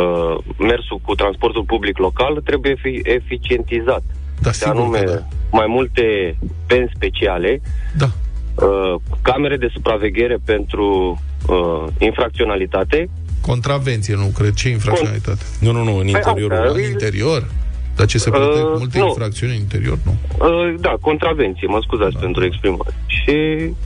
[0.00, 4.02] uh, mersul cu transportul public local, trebuie fi eficientizat.
[4.40, 5.22] Da, sigur anume, da.
[5.50, 7.60] mai multe pen speciale,
[7.96, 8.10] da.
[8.54, 13.10] uh, camere de supraveghere pentru uh, infracționalitate.
[13.40, 14.54] Contravenție, nu cred.
[14.54, 15.44] Ce infracționalitate?
[15.44, 16.72] Con- nu, nu, nu, în păi, interiorul.
[16.74, 17.48] În interior?
[17.96, 19.06] Dar ce se plătesc uh, multe nu.
[19.06, 20.16] infracțiuni în interior, nu?
[20.38, 22.18] Uh, da, contravenție, mă scuzați da.
[22.18, 22.94] pentru exprimare.
[23.06, 23.34] Și...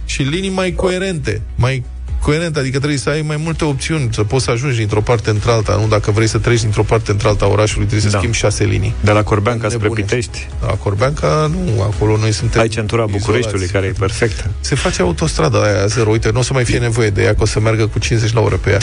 [0.05, 1.85] și linii mai coerente, mai
[2.23, 5.77] coerent, adică trebuie să ai mai multe opțiuni, să poți să ajungi dintr-o parte într-alta,
[5.81, 8.19] nu dacă vrei să treci dintr-o parte într-alta a orașului, trebuie să da.
[8.19, 8.95] schimbi șase linii.
[9.01, 10.49] De la Corbeanca spre Pitești?
[10.61, 14.51] La Corbeanca, nu, acolo noi suntem Ai centura Bucureștiului, care e perfectă.
[14.61, 17.43] Se face autostrada aia zero, uite, nu o să mai fie nevoie de ea, că
[17.43, 18.79] o să meargă cu 50 la oră pe ea.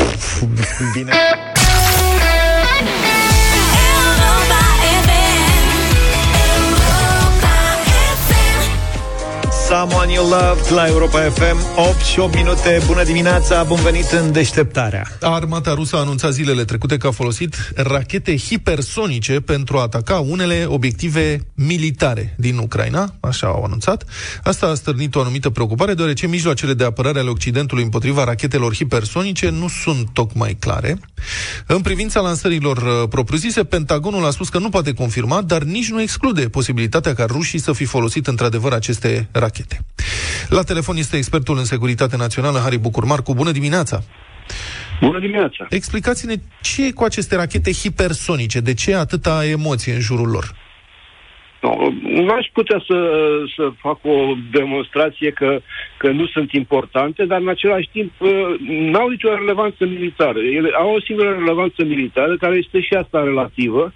[0.93, 1.12] Bine.
[9.80, 14.32] Someone You Loved la Europa FM 8 și 8 minute, bună dimineața, bun venit în
[14.32, 20.20] deșteptarea Armata rusă a anunțat zilele trecute că a folosit rachete hipersonice pentru a ataca
[20.20, 24.06] unele obiective militare din Ucraina, așa au anunțat.
[24.44, 29.50] Asta a stârnit o anumită preocupare, deoarece mijloacele de apărare ale Occidentului împotriva rachetelor hipersonice
[29.50, 31.00] nu sunt tocmai clare.
[31.68, 36.02] În privința lansărilor uh, propriu-zise, Pentagonul a spus că nu poate confirma, dar nici nu
[36.02, 39.69] exclude posibilitatea ca rușii să fi folosit într-adevăr aceste rachete.
[40.50, 43.34] La telefon este expertul în securitate națională, Harry Bucurmarcu.
[43.34, 44.00] Bună dimineața!
[45.02, 45.66] Bună dimineața!
[45.70, 50.56] Explicați-ne ce e cu aceste rachete hipersonice, de ce atâta emoție în jurul lor?
[51.62, 52.98] No, n-aș putea să,
[53.56, 55.60] să fac o demonstrație că,
[55.98, 58.30] că nu sunt importante, dar în același timp uh,
[58.68, 60.40] n-au nicio relevanță militară.
[60.40, 63.94] Ele au o singură relevanță militară, care este și asta relativă,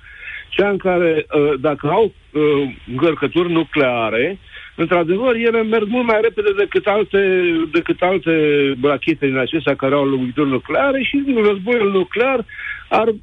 [0.50, 4.40] cea în care, uh, dacă au uh, încărcături nucleare,
[4.76, 8.34] într-adevăr, ele merg mult mai repede decât alte, decât alte
[8.82, 12.46] rachete din acestea care au lovituri nucleare și războiul nuclear
[12.90, 13.14] ar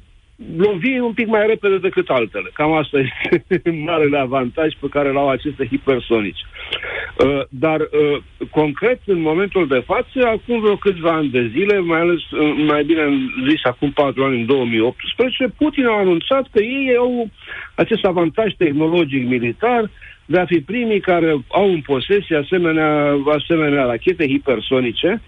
[0.57, 2.49] lovi un pic mai repede decât altele.
[2.53, 6.45] Cam asta este marele avantaj pe care l-au aceste hipersonici.
[7.25, 11.99] Uh, dar, uh, concret, în momentul de față, acum vreo câțiva ani de zile, mai
[11.99, 13.03] ales, uh, mai bine
[13.49, 17.29] zis, acum patru ani, în 2018, Putin a anunțat că ei au
[17.75, 19.89] acest avantaj tehnologic militar
[20.25, 25.21] de a fi primii care au în posesie asemenea, asemenea rachete hipersonice,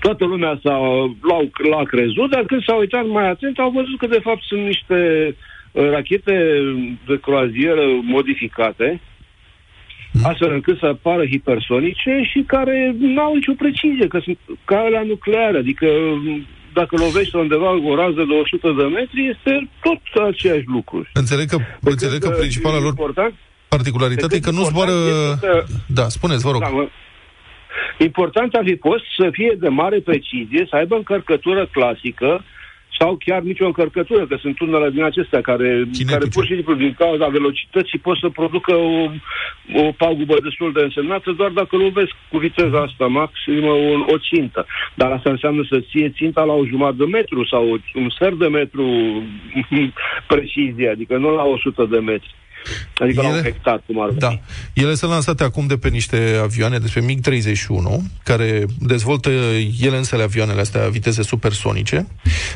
[0.00, 0.78] toată lumea s-a,
[1.22, 4.60] l-a, l-a crezut, dar când s-a uitat mai atent, au văzut că de fapt sunt
[4.60, 5.34] niște
[5.72, 6.60] uh, rachete
[7.06, 9.00] de croazieră modificate,
[10.12, 10.24] mm.
[10.24, 15.02] astfel încât să apară hipersonice și care nu au nicio precizie, că sunt ca la
[15.02, 15.86] nucleare, adică
[16.80, 19.52] dacă lovești undeva o rază de 100 de metri, este
[19.86, 20.98] tot același lucru.
[21.22, 23.34] Înțeleg că, de înțeleg că principala lor important,
[23.68, 24.96] particularitate e că nu zboară...
[25.40, 25.64] Că...
[25.98, 26.60] Da, spuneți, vă rog.
[26.60, 26.84] Da, mă...
[27.98, 32.44] Important ar fi fost să fie de mare precizie, să aibă încărcătură clasică
[32.98, 36.94] sau chiar nicio încărcătură, că sunt unele din acestea care, care pur și simplu din
[36.98, 39.10] cauza veloci,tății pot să producă o,
[39.74, 44.66] o pagubă destul de însemnată doar dacă lovesc cu viteza asta maximă o, o țintă.
[44.94, 48.48] Dar asta înseamnă să ție ținta la o jumătate de metru sau un sfert de
[48.48, 48.86] metru
[50.32, 52.34] precizie, adică nu la 100 de metri.
[52.98, 54.40] Adică ele, la un hectar, cum ar Da.
[54.72, 59.30] Ele sunt lansate acum de pe niște avioane, despre MiG-31, care dezvoltă
[59.80, 62.06] ele însele avioanele astea viteze supersonice,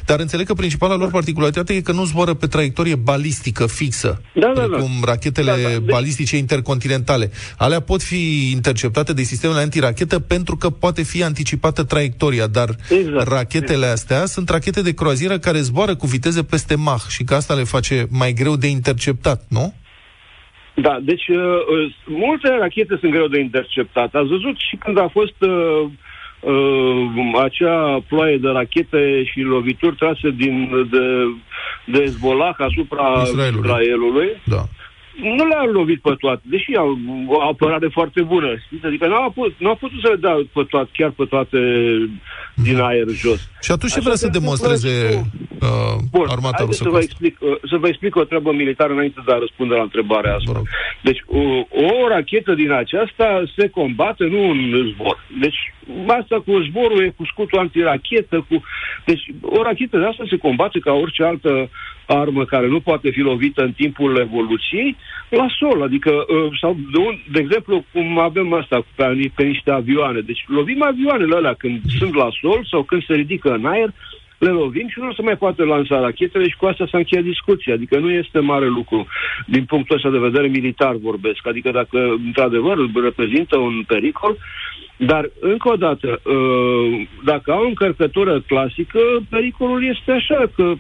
[0.04, 4.52] dar înțeleg că principala lor particularitate e că nu zboară pe traiectorie balistică fixă, da,
[4.54, 5.10] da, precum da.
[5.10, 5.78] rachetele da, da.
[5.78, 7.30] balistice intercontinentale.
[7.56, 13.28] Alea pot fi interceptate de sistemele antirachetă pentru că poate fi anticipată traiectoria, dar exact.
[13.28, 13.92] rachetele exact.
[13.92, 17.64] astea sunt rachete de croazieră care zboară cu viteze peste Mach și că asta le
[17.64, 19.74] face mai greu de interceptat, nu?
[20.80, 24.14] Da, deci uh, uh, multe rachete sunt greu de interceptat.
[24.14, 25.82] Ați văzut și când a fost uh,
[26.40, 31.04] uh, acea ploaie de rachete și lovituri trase din, de,
[31.84, 33.68] de Hezbollah asupra Israelului.
[33.68, 34.28] Israelului.
[34.44, 34.62] Da
[35.16, 38.56] nu le-a lovit pe toate, deși au o apărare foarte bună.
[38.66, 38.86] Știți?
[38.86, 41.58] Adică nu au, putut, nu au putut să le dea pe toate, chiar pe toate
[42.54, 42.84] din mhm.
[42.84, 43.48] aer jos.
[43.62, 45.24] Și atunci ce vrea să demonstreze
[45.60, 46.82] uh, Bun, armata rusă?
[46.82, 49.82] Să vă, explic, uh, să vă explic o treabă militară înainte de a răspunde la
[49.82, 50.62] întrebarea asta.
[51.02, 55.24] Deci, o, o rachetă din aceasta se combate, nu în zbor.
[55.40, 55.74] Deci,
[56.20, 58.62] asta cu zborul e cu scutul antirachetă, cu...
[59.04, 61.70] Deci, o rachetă de asta se combate ca orice altă
[62.14, 64.96] armă care nu poate fi lovită în timpul evoluției,
[65.28, 65.82] la sol.
[65.82, 70.20] Adică, uh, sau de, un, de exemplu, cum avem asta pe, pe niște avioane.
[70.20, 73.92] Deci lovim avioanele alea când sunt la sol sau când se ridică în aer,
[74.38, 77.74] le lovim și nu se mai poate lansa rachetele și cu asta s-a încheiat discuția.
[77.74, 79.06] Adică nu este mare lucru
[79.46, 81.46] din punctul ăsta de vedere militar vorbesc.
[81.46, 84.36] Adică dacă într-adevăr reprezintă un pericol,
[84.96, 88.98] dar, încă o dată, uh, dacă au încărcătură clasică,
[89.30, 90.74] pericolul este așa, că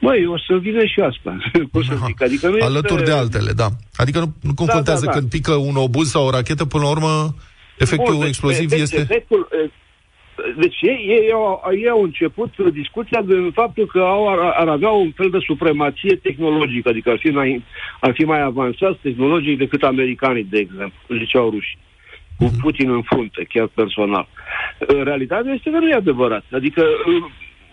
[0.00, 1.36] Măi, o să vină și asta.
[1.72, 2.22] Cum să zic?
[2.22, 3.10] Adică nu Alături este...
[3.10, 3.68] de altele, da.
[3.96, 5.18] Adică nu, nu da, contează da, da, da.
[5.18, 7.34] când pică un obuz sau o rachetă, până la urmă,
[7.78, 9.00] efectul Bun, deci, exploziv efect, este...
[9.00, 9.48] Efectul,
[10.56, 14.88] deci ei, ei, au, ei au început discuția de faptul că au, ar, ar avea
[14.88, 17.64] un fel de supremație tehnologică, adică ar fi mai,
[18.00, 21.78] ar fi mai avansați tehnologic decât americanii, de exemplu, ziceau rușii
[22.36, 22.60] cu mhm.
[22.60, 24.28] Putin în frunte, chiar personal.
[25.04, 26.44] Realitatea este că nu e adevărat.
[26.52, 26.84] Adică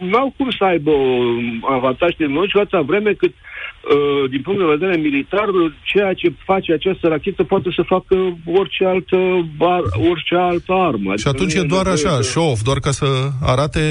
[0.10, 4.98] n-au cum să aibă un avantaj tehnologic atâta vreme cât, uh, din punct de vedere
[4.98, 5.48] militar,
[5.84, 9.18] ceea ce face această rachetă poate să facă orice altă,
[9.58, 11.16] bar, orice altă armă.
[11.16, 12.22] Și atunci e doar așa, de...
[12.22, 13.06] show-off, doar ca să
[13.42, 13.82] arate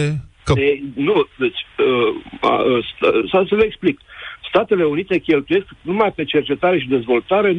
[0.44, 0.52] că...
[0.52, 2.84] De, nu, deci, uh, uh,
[3.30, 4.00] să, să le explic.
[4.48, 7.56] Statele Unite cheltuiesc numai pe cercetare și dezvoltare 92%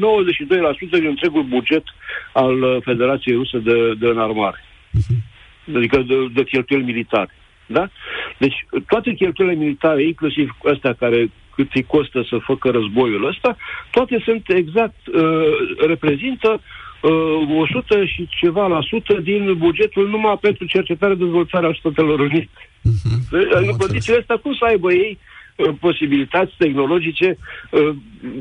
[0.92, 1.84] din întregul buget
[2.34, 4.60] al uh, Federației Rusă de, de înarmare.
[5.76, 7.36] Adică de, de cheltuieli militare.
[7.72, 7.90] Da?
[8.38, 13.58] Deci toate cheltuielile militare, inclusiv astea care cât îi costă să facă războiul ăsta,
[13.92, 16.62] toate sunt exact, uh, reprezintă
[17.02, 22.50] uh, 100 și ceva la sută din bugetul numai pentru cercetare dezvoltare al Statelor Unite.
[22.60, 23.40] Uh-huh.
[23.52, 25.31] În condițiile astea, cum să aibă ei uh,
[25.80, 27.38] posibilități tehnologice,
[27.70, 27.90] uh,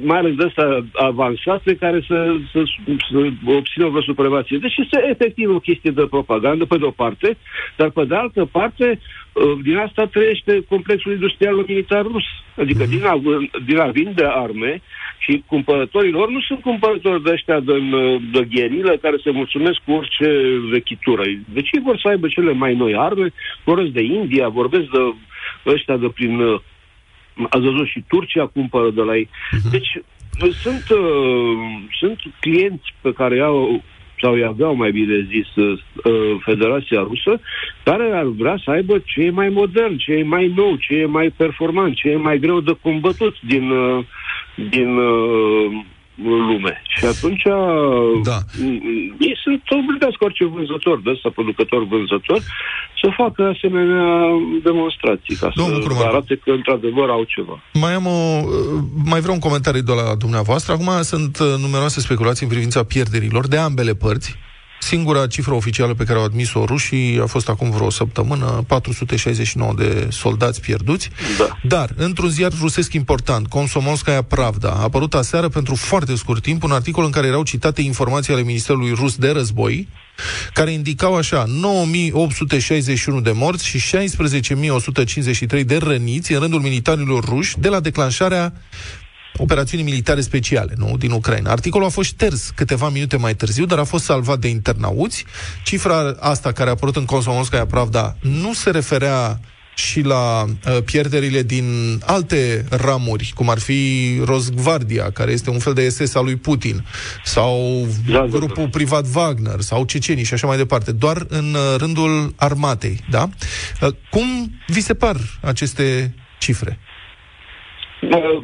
[0.03, 2.63] mai ales de astea avansate, care să, să,
[3.11, 4.59] să obțină vreo supremație.
[4.59, 7.37] Deci este efectiv o chestie de propagandă, pe de-o parte,
[7.77, 8.99] dar pe de altă parte,
[9.33, 12.25] uh, din asta trăiește complexul industrial militar rus.
[12.57, 13.21] Adică din a,
[13.67, 14.83] din a vinde arme
[15.19, 17.73] și cumpărătorii lor nu sunt cumpărători de ăștia de,
[18.33, 20.29] de gherilă care se mulțumesc cu orice
[20.71, 21.23] vechitură.
[21.53, 23.33] Deci ei vor să aibă cele mai noi arme,
[23.65, 25.15] vorbesc de India, vorbesc de
[25.67, 26.61] ăștia de prin...
[27.49, 29.29] Ați văzut și Turcia cumpără de la ei.
[29.71, 29.91] Deci
[30.63, 31.57] sunt, uh,
[31.99, 33.83] sunt clienți pe care au
[34.23, 35.79] sau îi aveau, mai bine zis, uh,
[36.45, 37.41] Federația Rusă,
[37.85, 41.05] care ar vrea să aibă ce e mai modern, ce e mai nou, ce e
[41.05, 44.05] mai performant, ce e mai greu de combătut din, uh,
[44.71, 45.85] din uh,
[46.25, 46.83] lume.
[46.97, 47.43] Și atunci
[48.25, 48.39] Da.
[49.27, 52.41] ei sunt obligați cu orice vânzător de ăsta, producător vânzător,
[53.01, 54.07] să facă asemenea
[54.63, 56.07] demonstrații, ca Domnul să Curman.
[56.07, 57.63] arate că într-adevăr au ceva.
[57.73, 58.19] Mai am o,
[59.05, 60.73] mai vreau un comentariu de la dumneavoastră.
[60.73, 64.37] Acum sunt uh, numeroase speculații în privința pierderilor de ambele părți.
[64.81, 70.07] Singura cifră oficială pe care au admis-o rușii a fost acum vreo săptămână, 469 de
[70.11, 71.11] soldați pierduți.
[71.39, 71.59] Da.
[71.63, 76.71] Dar, într-un ziar rusesc important, Komsomolskaya Pravda, a apărut aseară pentru foarte scurt timp un
[76.71, 79.89] articol în care erau citate informații ale Ministerului Rus de Război,
[80.53, 87.69] care indicau așa 9861 de morți și 16153 de răniți în rândul militarilor ruși de
[87.69, 88.53] la declanșarea
[89.41, 91.51] operațiunii militare speciale, nu, din Ucraina.
[91.51, 95.25] Articolul a fost șters câteva minute mai târziu, dar a fost salvat de internauți.
[95.65, 99.41] Cifra asta care a apărut în Komsomolskaya Pravda nu se referea
[99.75, 105.73] și la uh, pierderile din alte ramuri, cum ar fi Rosgvardia, care este un fel
[105.73, 106.85] de SS al lui Putin,
[107.25, 111.79] sau Da, da, grupul privat Wagner, sau cecenii și așa mai departe, doar în uh,
[111.79, 113.29] rândul armatei, da?
[113.81, 116.79] Uh, cum vi se par aceste cifre?
[118.01, 118.43] Uh,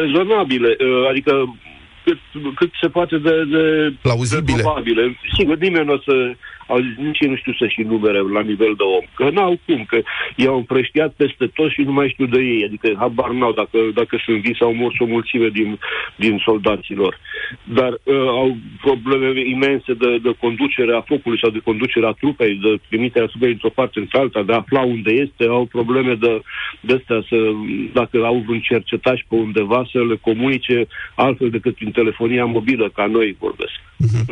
[0.00, 1.56] rezonabile, uh, adică
[2.04, 2.18] cât,
[2.54, 4.56] cât se poate de, de, Plauzibile.
[4.56, 5.18] de probabile.
[5.36, 6.34] Sigur, nimeni nu o să
[6.68, 9.04] au zis, nici ei nu știu să-și numere la nivel de om.
[9.14, 9.98] Că n-au cum, că
[10.36, 12.64] i-au împrăștiat peste tot și nu mai știu de ei.
[12.64, 15.78] Adică habar n-au dacă, dacă sunt vii sau morți o mulțime din,
[16.16, 17.18] din soldaților.
[17.64, 22.54] Dar uh, au probleme imense de, de conducere a focului sau de conducere a trupei,
[22.54, 26.40] de trimiterea trupei într-o parte într-alta, de a afla unde este, au probleme de,
[26.80, 27.36] de astea, să,
[27.92, 33.06] dacă au vreun cercetaș pe undeva, să le comunice altfel decât prin telefonia mobilă, ca
[33.06, 33.76] noi vorbesc.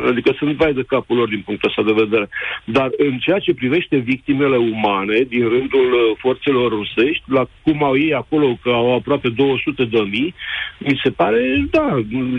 [0.09, 2.26] Adică sunt vai de capul lor din punctul ăsta de vedere.
[2.65, 7.97] Dar în ceea ce privește victimele umane din rândul uh, forțelor rusești, la cum au
[7.97, 10.33] ei acolo, că au aproape 200 de mii,
[10.79, 11.87] mi se pare, da,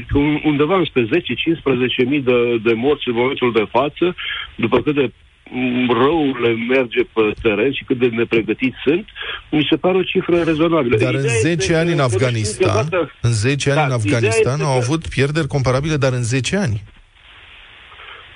[0.08, 4.14] că un- undeva înspre 10-15 mii de, de morți în momentul de față,
[4.54, 5.10] după cât de
[5.50, 9.06] m, rău le merge pe teren și cât de nepregătiți sunt,
[9.50, 10.96] mi se pare o cifră rezonabilă.
[10.96, 13.70] Dar în Ideea este 10 că ani în trebuie să Afganistan, știm că în 10
[13.70, 16.82] ani Da, în ideea Afganistan este au că- avut pierderi comparabile, dar în 10 ani.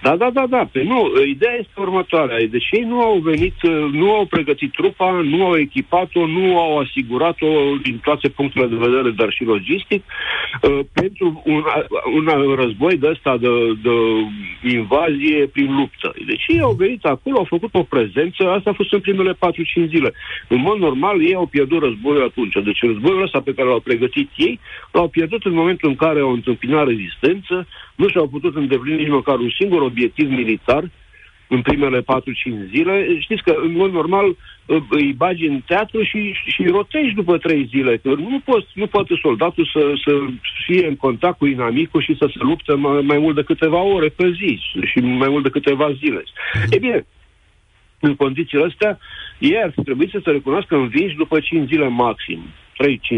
[0.02, 0.68] Da, da, da, da.
[0.72, 2.36] Pe nu, ideea este următoarea.
[2.50, 6.78] Deci ei nu au venit, uh, nu au pregătit trupa, nu au echipat-o, nu au
[6.78, 10.02] asigurat-o din toate punctele de vedere, dar și logistic,
[10.62, 11.62] uh, pentru un,
[12.14, 13.48] un război de ăsta de,
[13.82, 13.96] de
[14.74, 16.14] invazie prin luptă.
[16.26, 19.36] Deci ei au venit acolo, au făcut o prezență, asta a fost în primele 4-5
[19.88, 20.12] zile.
[20.48, 22.64] În mod normal, ei au pierdut războiul atunci.
[22.64, 24.60] Deci războiul ăsta pe care l-au pregătit ei,
[24.92, 29.38] l-au pierdut în momentul în care au întâmpinat rezistență, nu și-au putut îndeplini nici măcar
[29.38, 30.90] un singur obiectiv militar
[31.55, 32.05] în primele 4-5
[32.74, 33.18] zile.
[33.20, 34.37] Știți că, în mod normal,
[34.88, 37.96] îi bagi în teatru și, și rotești după 3 zile.
[37.96, 40.12] Că nu, poți, nu poate soldatul să, să
[40.66, 44.09] fie în contact cu inamicul și să se lupte mai, mai mult de câteva ore
[44.09, 46.22] pe zi și mai mult de câteva zile.
[46.70, 47.07] E bine,
[48.00, 48.98] în condițiile astea,
[49.38, 52.42] ei ar fi trebuit să se recunoască învinși după 5 zile maxim.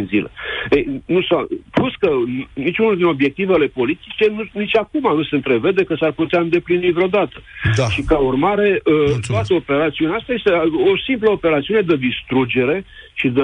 [0.02, 0.30] 3-5 zile.
[0.70, 2.10] Ei, nu s-a, plus că
[2.52, 7.42] niciunul din obiectivele politice nu, nici acum nu se întrevede că s-ar putea îndeplini vreodată.
[7.76, 7.88] Da.
[7.88, 9.26] Și ca urmare, uh, Mulțumesc.
[9.26, 10.50] toată operațiunea asta este
[10.92, 13.42] o simplă operațiune de distrugere și de,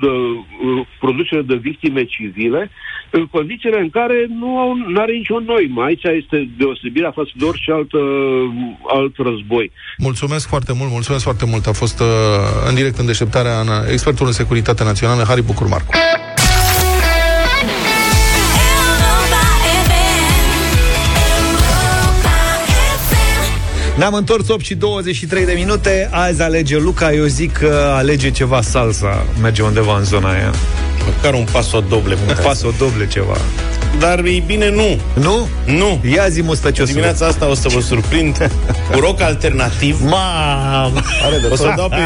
[0.00, 2.70] de uh, producere de victime civile
[3.10, 5.82] în condițiile în care nu au, are nicio noimă.
[5.82, 7.90] Aici este deosebirea față de orice alt,
[8.88, 9.72] alt război.
[9.98, 11.66] Mulțumesc foarte mult, mulțumesc foarte mult.
[11.66, 12.06] A fost uh,
[12.68, 15.66] în direct în deșteptarea în, expertul în securitate națională, Harry Bucur
[23.98, 26.08] Ne-am întors 8 și 23 de minute.
[26.12, 29.24] Azi alege Luca, eu zic că alege ceva salsa.
[29.42, 30.52] Merge undeva în zona aia.
[31.06, 33.36] Măcar un paso doble Un paso doble ceva.
[33.98, 35.00] Dar e bine, nu.
[35.14, 35.48] Nu?
[35.64, 36.00] Nu.
[36.12, 38.50] Ia zi mustăciosul Dimineața asta o să vă surprind
[38.92, 40.00] Cu rock alternativ.
[40.02, 41.02] Mamă!
[41.50, 41.96] O să dau pe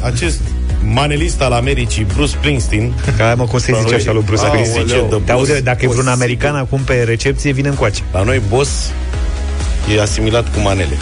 [0.00, 0.40] acest
[0.84, 2.92] manelist al Americii, Bruce Springsteen.
[3.16, 4.86] Ca mă, cum se zice așa lui Bruce Springsteen?
[5.24, 8.02] Te aude, dacă e vreun american acum pe recepție, vine încoace.
[8.12, 8.70] La noi, boss
[9.96, 10.96] e asimilat cu manele.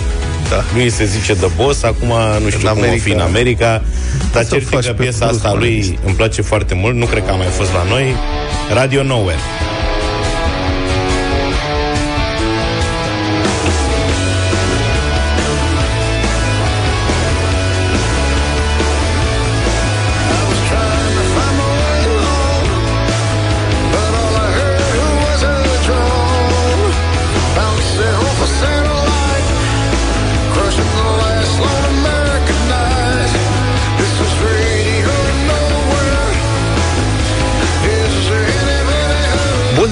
[0.50, 0.64] Da.
[0.74, 2.94] Lui se zice The Boss, acum nu știu în cum America.
[2.94, 3.82] o fi în America,
[4.32, 7.46] dar cert că piesa asta lui îmi place foarte mult, nu cred că a mai
[7.46, 8.14] fost la noi,
[8.74, 9.38] Radio Nowhere.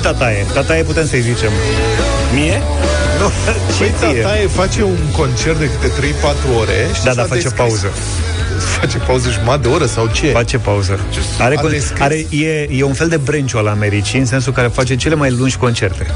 [0.00, 0.46] Tataie.
[0.52, 1.50] Tataie putem să-i zicem.
[2.34, 2.62] Mie?
[3.20, 3.30] Nu,
[3.78, 5.92] păi tataie face un concert de câte
[6.54, 7.52] 3-4 ore și Da, da, face descris.
[7.52, 7.92] pauză
[8.58, 10.26] face pauză jumătate de oră sau ce?
[10.26, 11.00] Face pauză.
[11.38, 11.60] Are,
[11.98, 15.30] are, e, e un fel de brenciu al Americii, în sensul care face cele mai
[15.30, 16.06] lungi concerte.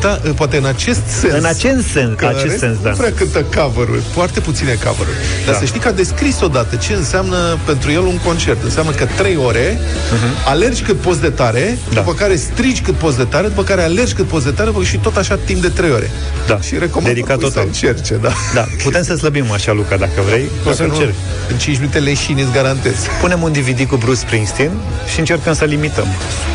[0.00, 1.34] Da, poate în acest sens.
[1.34, 2.90] În acest sens, că acest sens da.
[2.90, 5.06] Nu prea cântă cover foarte puține cover
[5.44, 5.58] Dar da.
[5.58, 8.62] să știi că a descris odată ce înseamnă pentru el un concert.
[8.62, 10.46] Înseamnă că trei ore uh-huh.
[10.46, 12.00] alergi cât poți de tare, da.
[12.00, 14.96] după care strigi cât poți de tare, după care alergi cât poți de tare și
[14.96, 16.10] tot așa timp de trei ore.
[16.46, 16.60] Da.
[16.60, 17.50] Și recomand Dedicat total.
[17.52, 18.32] să încerce, da.
[18.54, 20.48] Da, putem să slăbim așa, Luca, dacă vrei.
[20.64, 21.14] Poți să încerci.
[21.60, 23.06] În 5 minute leșini îți garantez.
[23.20, 24.70] Punem un DVD cu Bruce Springsteen
[25.12, 26.06] și încercăm să limităm.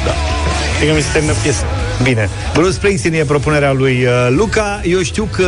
[0.05, 0.13] Da.
[0.77, 1.65] Cred că mi se termină piesa.
[2.03, 2.29] Bine.
[2.53, 4.81] Bruce Springsteen e propunerea lui uh, Luca.
[4.83, 5.47] Eu știu că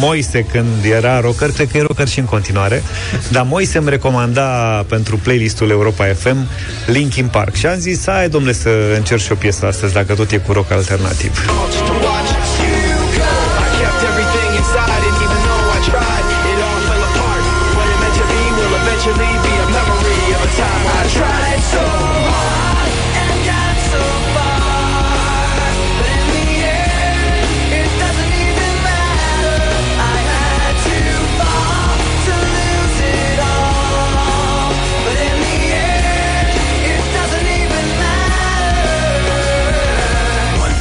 [0.00, 2.82] Moise când era rocker, cred că e rocker și în continuare,
[3.30, 4.44] dar Moise îmi recomanda
[4.88, 6.48] pentru playlistul Europa FM
[6.86, 10.30] Linkin Park și am zis, hai domnule să încerc și o piesă astăzi, dacă tot
[10.30, 11.32] e cu rock alternativ.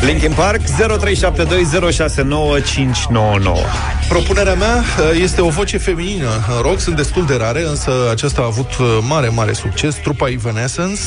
[0.07, 0.67] Linkin Park 0372069599
[4.07, 4.83] Propunerea mea uh,
[5.21, 8.97] este o voce feminină în rock, sunt destul de rare, însă aceasta a avut uh,
[9.01, 11.01] mare, mare succes, trupa Evanescence,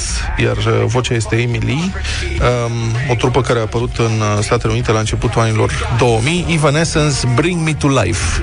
[0.45, 1.93] iar uh, vocea este Emily,
[2.41, 2.73] um,
[3.11, 7.75] o trupă care a apărut în Statele Unite la începutul anilor 2000, Evanescence Bring Me
[7.75, 8.41] To Life.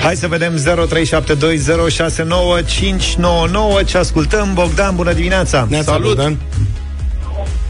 [0.00, 0.60] Hai să vedem 0372069599
[3.86, 4.54] ce ascultăm.
[4.54, 5.66] Bogdan, bună dimineața!
[5.70, 6.06] Ne Salut!
[6.06, 6.36] Bogdan.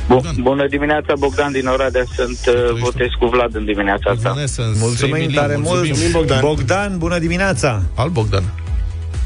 [0.09, 0.35] Bogdan.
[0.41, 2.05] Bună dimineața, Bogdan din Oradea.
[2.15, 4.35] Sunt uh, votez cu Vlad în dimineața asta.
[4.79, 5.85] Mulțumim tare mult.
[5.87, 6.41] Mulțumim, Bogdan.
[6.41, 7.83] Bogdan, bună dimineața.
[7.95, 8.43] Al Bogdan.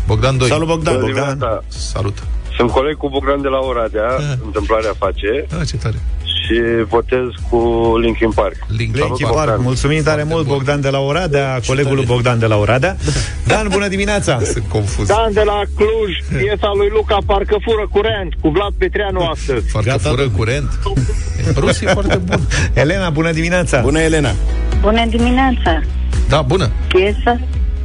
[0.07, 0.49] Bogdan 2.
[0.49, 1.01] Salut, Bogdan.
[1.01, 1.63] Bună Bogdan.
[1.69, 2.23] Salut.
[2.57, 4.09] Sunt coleg cu Bogdan de la Oradea.
[4.19, 4.23] Ah.
[4.45, 5.47] Întâmplarea face.
[5.59, 5.97] Ah, ce tare
[6.53, 7.59] și votez cu
[8.01, 8.57] Linkin Park.
[8.67, 9.37] Linkin, Linkin Park.
[9.39, 9.61] Bogdan.
[9.63, 12.97] Mulțumim tare mult, Bogdan de la Oradea, colegul lui Bogdan de la Oradea.
[13.47, 14.41] Dan, bună dimineața!
[14.53, 15.07] Sunt confuz.
[15.07, 19.73] Dan de la Cluj, piesa lui Luca Parcă fură curent, cu Vlad Petreanu astăzi.
[19.73, 20.09] Parcă Gata.
[20.09, 20.79] fură curent?
[21.57, 22.41] Rus e foarte bun.
[22.83, 23.81] Elena, bună dimineața!
[23.81, 24.31] Bună, Elena!
[24.81, 25.81] Bună dimineața!
[26.29, 26.71] Da, bună!
[26.89, 27.39] Piesa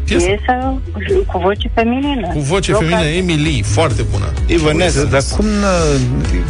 [0.07, 0.25] piesă?
[0.25, 0.81] Piesa
[1.31, 2.27] cu voce feminină.
[2.27, 2.87] Cu voce Local.
[2.87, 4.33] feminină, Emily, foarte bună.
[4.45, 5.45] Ivanesa, dar cum...
[5.45, 5.99] Uh,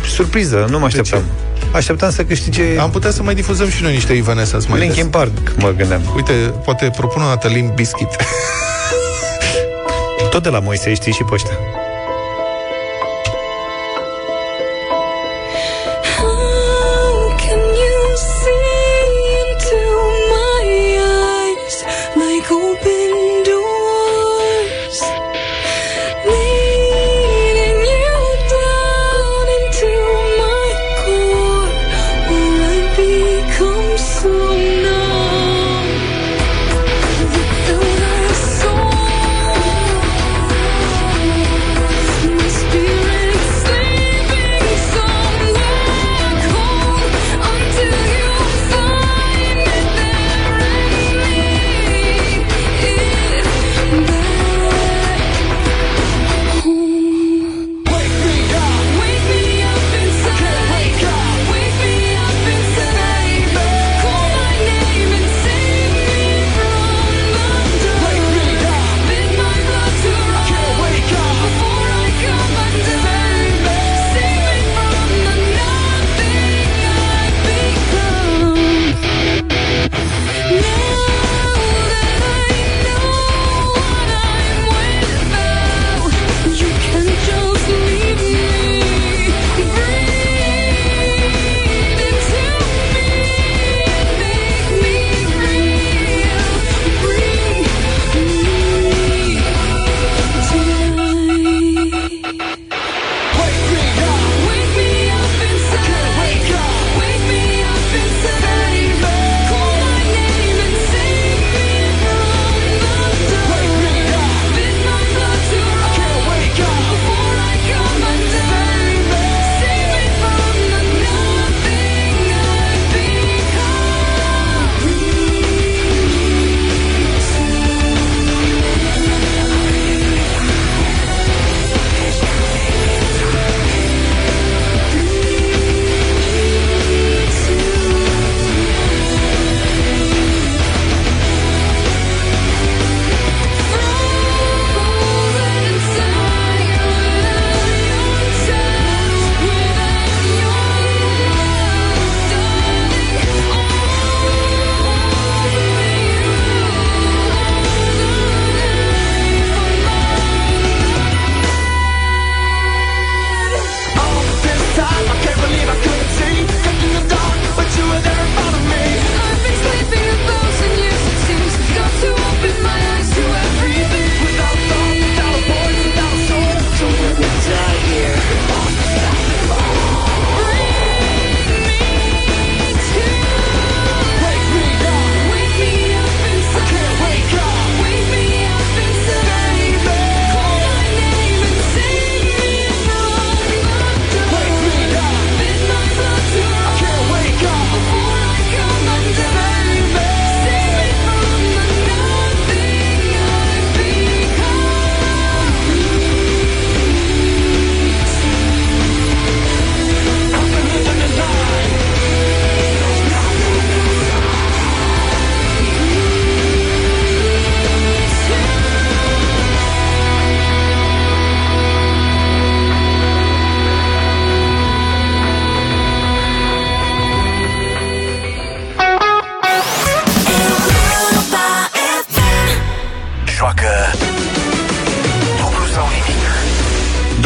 [0.08, 1.22] surpriză, nu mă așteptam.
[1.72, 2.80] Așteptam să câștige...
[2.80, 6.02] Am putea să mai difuzăm și noi niște Ivanesa mai Linkin Park, mă gândeam.
[6.16, 8.16] Uite, poate propun o dată Limp Biscuit.
[10.30, 11.58] Tot de la Moise, știi și pe ăștia.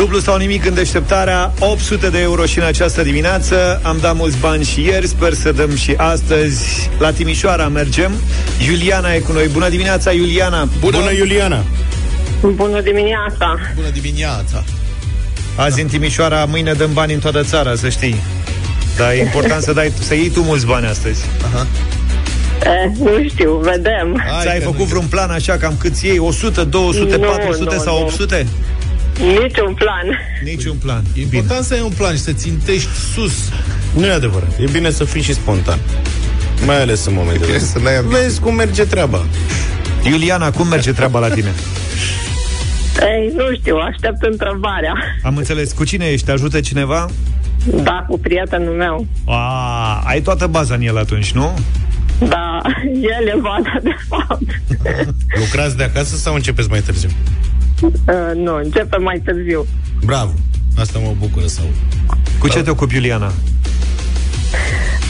[0.02, 4.38] Dublu sau nimic în deșteptarea 800 de euro și în această dimineață Am dat mulți
[4.38, 8.12] bani și ieri Sper să dăm și astăzi La Timișoara mergem
[8.68, 11.64] Iuliana e cu noi Bună dimineața, Iuliana Bună, Bună Iuliana
[12.42, 13.60] Bună dimineața!
[13.76, 14.64] Bună dimineața!
[15.56, 18.16] Azi în Timișoara, mâine dăm bani în toată țara, să știi
[18.98, 21.68] Dar e important să, dai, să iei tu mulți bani astăzi Aha.
[22.64, 24.24] Eh, nu știu, vedem.
[24.32, 26.20] Hai Ți-ai făcut vreun plan așa, cam cât iei?
[26.20, 28.06] 100, 200, Nu, 400 nu, sau nu.
[29.22, 29.42] 800?
[29.42, 30.20] Niciun plan.
[30.44, 31.04] Niciun plan.
[31.16, 33.50] E important să ai un plan și să țintești sus.
[33.96, 34.60] Nu e adevărat.
[34.60, 35.80] E bine să fii și spontan.
[36.66, 38.22] Mai ales în momentele bine să n-ai ambiții.
[38.22, 39.26] Vezi cum merge treaba.
[40.04, 41.52] Iuliana, cum merge treaba la tine?
[43.00, 44.94] Ei, nu știu, aștept întrebarea.
[45.24, 45.72] Am înțeles.
[45.72, 46.26] Cu cine ești?
[46.26, 47.06] Te ajută cineva?
[47.84, 49.08] Da, cu prietenul meu.
[49.26, 51.60] A, ai toată baza în el atunci, nu?
[52.20, 52.62] Da,
[53.02, 54.62] el e vada de fapt.
[55.40, 57.10] Lucrați de acasă sau începeți mai târziu?
[57.82, 57.92] Uh,
[58.36, 59.66] nu, începe mai târziu.
[60.06, 60.34] Bravo.
[60.78, 61.74] Asta mă bucură să aud.
[62.40, 63.32] Cu ce te ocupi, Iuliana?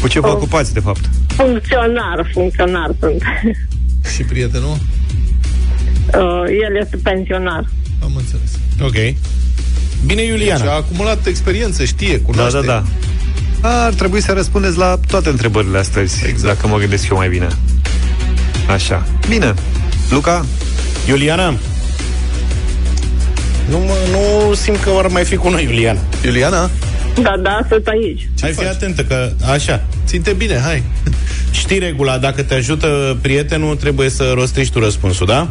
[0.02, 0.34] Cu ce vă Oh.
[0.34, 1.10] ocupați, de fapt?
[1.28, 3.22] Funcționar, funcționar sunt.
[4.16, 4.78] Și prietenul?
[6.14, 7.66] Uh, el este pensionar.
[8.04, 8.52] Am înțeles.
[8.82, 9.16] Ok.
[10.06, 10.60] Bine, Iuliana.
[10.60, 12.60] Deci a acumulat experiență, știe, Da, cunoaște.
[12.66, 12.84] da,
[13.62, 13.86] da.
[13.86, 16.54] Ar trebui să răspundeți la toate întrebările astăzi, exact.
[16.56, 17.48] dacă mă gândesc eu mai bine.
[18.70, 19.06] Așa.
[19.28, 19.54] Bine.
[20.10, 20.46] Luca?
[21.08, 21.54] Iuliana?
[23.70, 26.00] Nu, mă, nu simt că ar mai fi cu noi, Iuliana.
[26.26, 26.70] Iuliana?
[27.22, 28.30] Da, da, sunt aici.
[28.42, 30.84] hai fi atentă că, așa, Ținte bine, hai.
[31.52, 35.48] știi regula, dacă te ajută prietenul, trebuie să rostești tu răspunsul, da?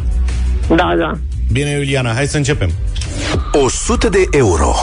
[0.67, 1.17] Da, da.
[1.51, 2.71] Bine, Iuliana, hai să începem.
[3.51, 4.75] 100 de euro.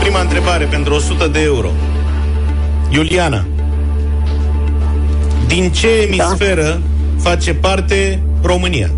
[0.00, 1.70] Prima întrebare pentru 100 de euro.
[2.90, 3.44] Iuliana,
[5.46, 6.80] din ce emisferă
[7.20, 8.90] face parte România?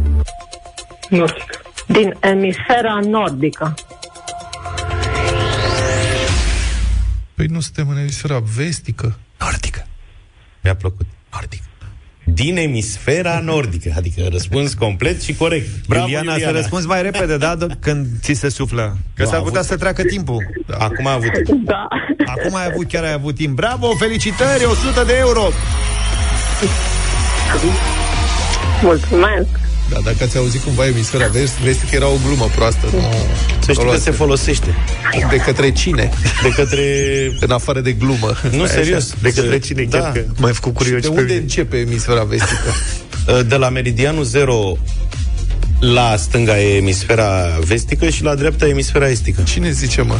[1.11, 1.63] Nordic.
[1.87, 3.75] Din emisfera nordică.
[7.35, 9.19] Păi nu suntem în emisfera vestică.
[9.39, 9.87] Nordică.
[10.63, 11.07] Mi-a plăcut.
[11.33, 11.63] Nordic.
[12.25, 13.93] Din emisfera nordică.
[13.97, 15.87] Adică răspuns complet și corect.
[15.87, 16.53] Bravo, Iuliana, Iuliana.
[16.53, 17.57] să răspunzi mai repede, da?
[17.57, 18.97] D- Când ți se suflă.
[19.15, 20.45] Că Nu, s-ar a putea avut- să treacă timpul.
[20.67, 20.77] Da.
[20.77, 21.49] Acum a avut.
[21.65, 21.89] Da.
[22.27, 23.55] Acum ai avut, chiar ai avut timp.
[23.57, 25.49] Bravo, felicitări, 100 de euro!
[28.83, 29.60] Mulțumesc.
[29.91, 32.86] Da, dacă ați auzit cumva emisfera vest, vestică era o glumă proastă.
[32.93, 33.01] Nu,
[33.59, 34.74] Să știi că luați se folosește.
[35.30, 36.11] de către cine?
[36.43, 36.82] De către...
[37.41, 38.36] În afară de glumă.
[38.51, 38.72] Nu, Așa.
[38.72, 39.14] serios.
[39.22, 39.82] De către cine?
[39.82, 39.99] Da.
[39.99, 41.43] Chiar că m-ai făcut Și curios de și pe unde mine.
[41.45, 42.74] începe emisfera vestică?
[43.49, 44.76] De la meridianul 0
[45.80, 49.43] la stânga e emisfera vestică și la dreapta e emisfera estică.
[49.43, 50.18] Cine zice, mă?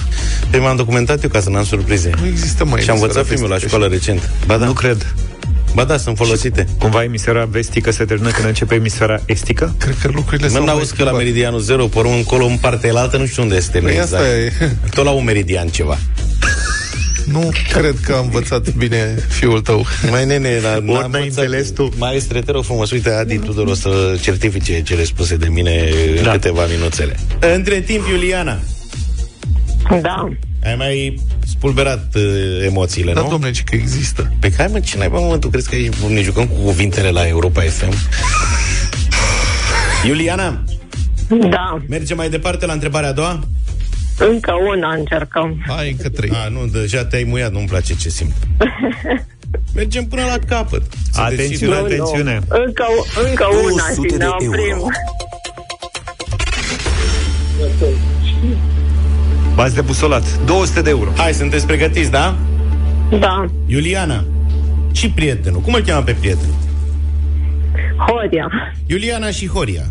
[0.50, 2.10] Pe m-am documentat eu ca să n-am surprize.
[2.20, 3.74] Nu există, mă, Și am emisfera învățat filmul la vestică.
[3.76, 4.30] școală recent.
[4.46, 5.14] Ba da, Nu cred.
[5.74, 6.66] Ba da, sunt folosite.
[6.78, 9.74] Cumva emisfera vestică se termină când începe emisfera estică?
[9.78, 11.16] Cred că lucrurile Mă s-au mai n-auzi că la schimbat.
[11.24, 13.78] meridianul 0, pe urmă încolo, în partea elaltă, nu știu unde este.
[13.78, 14.12] Păi exact.
[14.12, 14.52] asta e.
[14.94, 15.98] Tot la un meridian ceva.
[17.24, 19.86] Nu cred că am învățat bine fiul tău.
[20.10, 21.88] Mai nene, la, Ori n-ai înțeles tu.
[21.96, 26.22] Maestre, te rog frumos, uite, Adi Tudor o să certifice cele spuse de mine în
[26.22, 26.30] Da.
[26.30, 27.16] câteva minuțele.
[27.54, 28.58] Între timp, Iuliana,
[30.02, 30.28] Da.
[30.64, 33.28] Ai mai spulberat uh, emoțiile, Da, nu?
[33.28, 34.32] domnule, ce că există.
[34.40, 37.26] Pe care, mă, ce n-ai, mă, tu crezi că aici ne jucăm cu cuvintele la
[37.26, 37.92] Europa FM?
[40.06, 40.64] Iuliana,
[41.50, 41.82] Da.
[41.88, 43.40] mergem mai departe la întrebarea a doua?
[44.18, 45.64] Încă una încercăm.
[45.68, 46.30] Hai, încă trei.
[46.34, 48.32] A, nu, deja te-ai muiat, nu-mi place ce simt.
[49.74, 50.82] Mergem până la capăt.
[51.12, 52.04] Să Atențiune, decidem.
[52.04, 52.40] atențiune.
[52.48, 52.84] Încă,
[53.28, 54.90] încă una 200 și de ne oprim.
[59.61, 59.72] euro.
[59.72, 60.44] V-ați debusolat.
[60.46, 61.11] 200 de euro.
[61.16, 62.36] Hai, sunteți pregătiți, da?
[63.18, 63.44] Da.
[63.66, 64.24] Iuliana,
[64.92, 65.61] și prietenul.
[65.61, 66.54] Cum îl cheamă pe prietenul?
[68.06, 68.50] Horia.
[68.86, 69.82] Iuliana și Horia.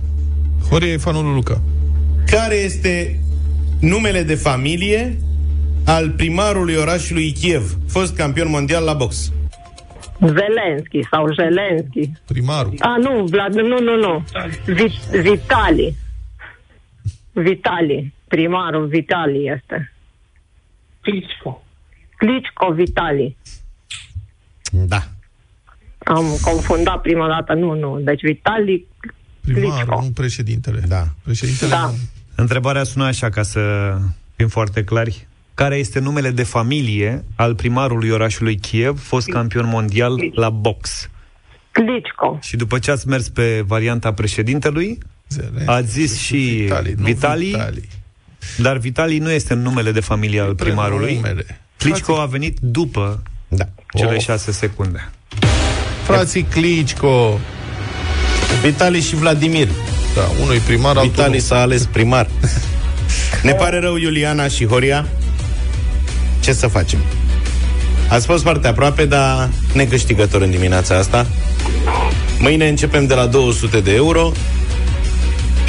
[0.69, 1.61] Horia e fanul lui Luca.
[2.25, 3.19] Care este
[3.79, 5.17] numele de familie
[5.85, 9.31] al primarului orașului Kiev, fost campion mondial la box?
[10.19, 12.11] Zelenski sau Zelenski.
[12.27, 12.73] Primarul.
[12.79, 14.23] A, nu, Vlad, nu, nu, nu.
[14.65, 15.95] Vi- Vitali.
[17.31, 18.13] Vitali.
[18.29, 19.91] Primarul Vitali este.
[21.01, 21.63] Klitschko.
[22.17, 23.37] Klitschko Vitali.
[24.71, 25.03] Da.
[25.97, 27.99] Am confundat prima dată, nu, nu.
[27.99, 28.85] Deci Vitali
[29.41, 30.01] Primarul, Klitschko.
[30.01, 30.79] nu președintele.
[30.87, 31.03] Da.
[31.23, 31.85] Președintele Da.
[31.85, 31.93] nu.
[32.35, 33.95] Întrebarea sună așa, ca să
[34.35, 35.27] fim foarte clari.
[35.53, 41.09] Care este numele de familie al primarului orașului Kiev, fost campion mondial la box?
[41.71, 42.37] Klitschko.
[42.41, 45.69] Și după ce ați mers pe varianta președintelui, Zelenski.
[45.69, 47.87] ați zis și Vitali, nu Vitali, Vitali.
[48.57, 51.15] Dar Vitali nu este numele de familie al primarului.
[51.21, 51.59] Prenumele.
[51.77, 53.65] Klitschko a venit după Da.
[53.95, 54.21] cele Oh.
[54.21, 55.09] șase secunde.
[56.03, 57.39] Frații Klitschko.
[58.63, 59.67] Vitali și Vladimir.
[60.15, 61.39] Da, unui primar, altul Vitali nu.
[61.39, 62.27] s-a ales primar.
[63.43, 65.05] ne pare rău, Iuliana și Horia.
[66.39, 66.99] Ce să facem?
[68.09, 71.25] Ați fost foarte aproape, dar necâștigător în dimineața asta.
[72.39, 74.31] Mâine începem de la 200 de euro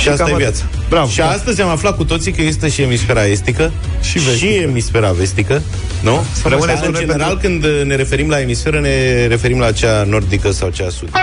[0.01, 0.47] și, asta cam e atât.
[0.47, 0.65] viața.
[0.89, 1.09] Bravo.
[1.11, 4.53] Și astăzi am aflat cu toții că există și emisfera estică Și și, vestică.
[4.53, 5.63] și emisfera vestică,
[6.03, 6.25] nu?
[6.45, 10.51] Rămâne Dar, în doar general, când ne referim la emisferă, ne referim la cea nordică
[10.51, 11.19] sau cea sudică.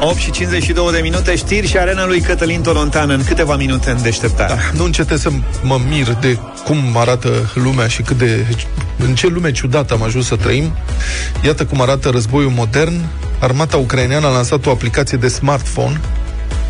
[0.00, 4.02] 8 și 52 de minute, știri și arena lui Cătălin Tolontan în câteva minute în
[4.02, 4.54] deșteptare.
[4.54, 4.78] Da.
[4.78, 5.30] Nu încetez să
[5.62, 8.46] mă mir de cum arată lumea și cât de...
[8.98, 10.72] În ce lume ciudată am ajuns să trăim.
[11.44, 13.04] Iată cum arată războiul modern.
[13.38, 16.00] Armata ucraineană a lansat o aplicație de smartphone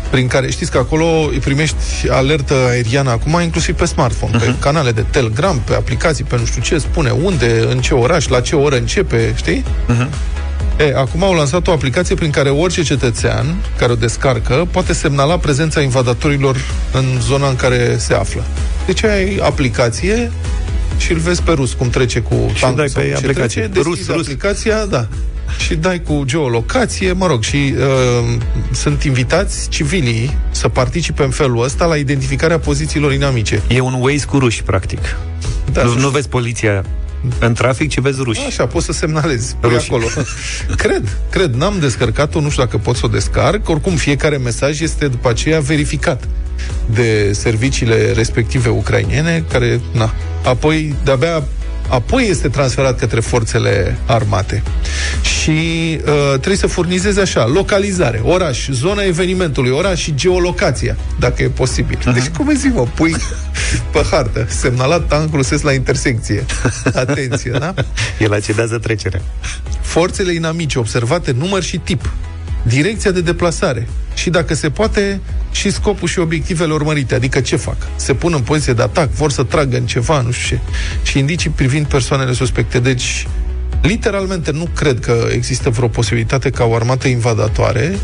[0.09, 4.39] prin care știți că acolo îi primești alertă aeriană acum, inclusiv pe smartphone, uh-huh.
[4.39, 8.27] pe canale de Telegram, pe aplicații, pe nu știu ce, spune unde, în ce oraș,
[8.27, 9.63] la ce oră începe, știi?
[9.63, 10.07] Uh-huh.
[10.79, 15.37] E, acum au lansat o aplicație prin care orice cetățean care o descarcă poate semnala
[15.37, 16.57] prezența invadatorilor
[16.93, 18.43] în zona în care se află.
[18.85, 20.31] Deci ai aplicație
[20.97, 23.61] și îl vezi pe rus cum trece cu tancul dai sau pe ce aplicație.
[23.61, 24.21] Trece, Rus, rus, rus.
[24.25, 25.07] aplicația, da.
[25.57, 28.37] Și dai cu geolocație, mă rog, și uh,
[28.71, 33.61] sunt invitați civilii să participe în felul ăsta la identificarea pozițiilor inamice.
[33.67, 35.17] E un Waze cu ruși, practic.
[35.71, 36.83] Da, nu, să nu vezi poliția
[37.39, 38.45] în trafic, ci vezi ruși.
[38.47, 39.55] Așa, poți să semnalezi.
[39.59, 39.87] Pui Ruși.
[39.87, 40.05] acolo.
[40.83, 41.53] cred, cred.
[41.53, 43.69] N-am descărcat-o, nu știu dacă pot să o descarc.
[43.69, 46.23] Oricum, fiecare mesaj este după aceea verificat
[46.85, 50.13] de serviciile respective ucrainiene, care, na,
[50.43, 51.43] apoi, de-abia
[51.87, 54.63] apoi este transferat către forțele armate.
[55.21, 55.51] Și
[56.05, 61.97] uh, trebuie să furnizeze așa, localizare, oraș, zona evenimentului, oraș și geolocația, dacă e posibil.
[61.97, 62.13] Uh-huh.
[62.13, 63.15] Deci, cum îi zic, mă, pui
[63.91, 66.45] pe hartă, semnalat tancul ses la intersecție.
[66.93, 67.73] Atenție, da?
[68.19, 69.21] El accedează trecerea.
[69.81, 72.09] Forțele inamice observate, număr și tip,
[72.67, 75.19] direcția de deplasare și, dacă se poate,
[75.51, 77.77] și scopul și obiectivele urmărite, adică ce fac.
[77.95, 80.61] Se pun în poziție de atac, vor să tragă în ceva, nu știu ce.
[81.09, 82.79] Și indicii privind persoanele suspecte.
[82.79, 83.27] Deci,
[83.81, 87.97] literalmente, nu cred că există vreo posibilitate ca o armată invadatoare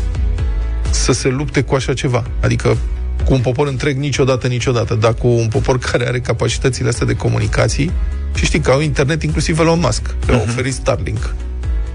[0.90, 2.24] să se lupte cu așa ceva.
[2.40, 2.76] Adică
[3.24, 7.14] cu un popor întreg niciodată, niciodată, dar cu un popor care are capacitățile astea de
[7.14, 7.92] comunicații
[8.34, 11.34] și știi că au internet inclusiv Elon Musk, le-a oferit Starlink.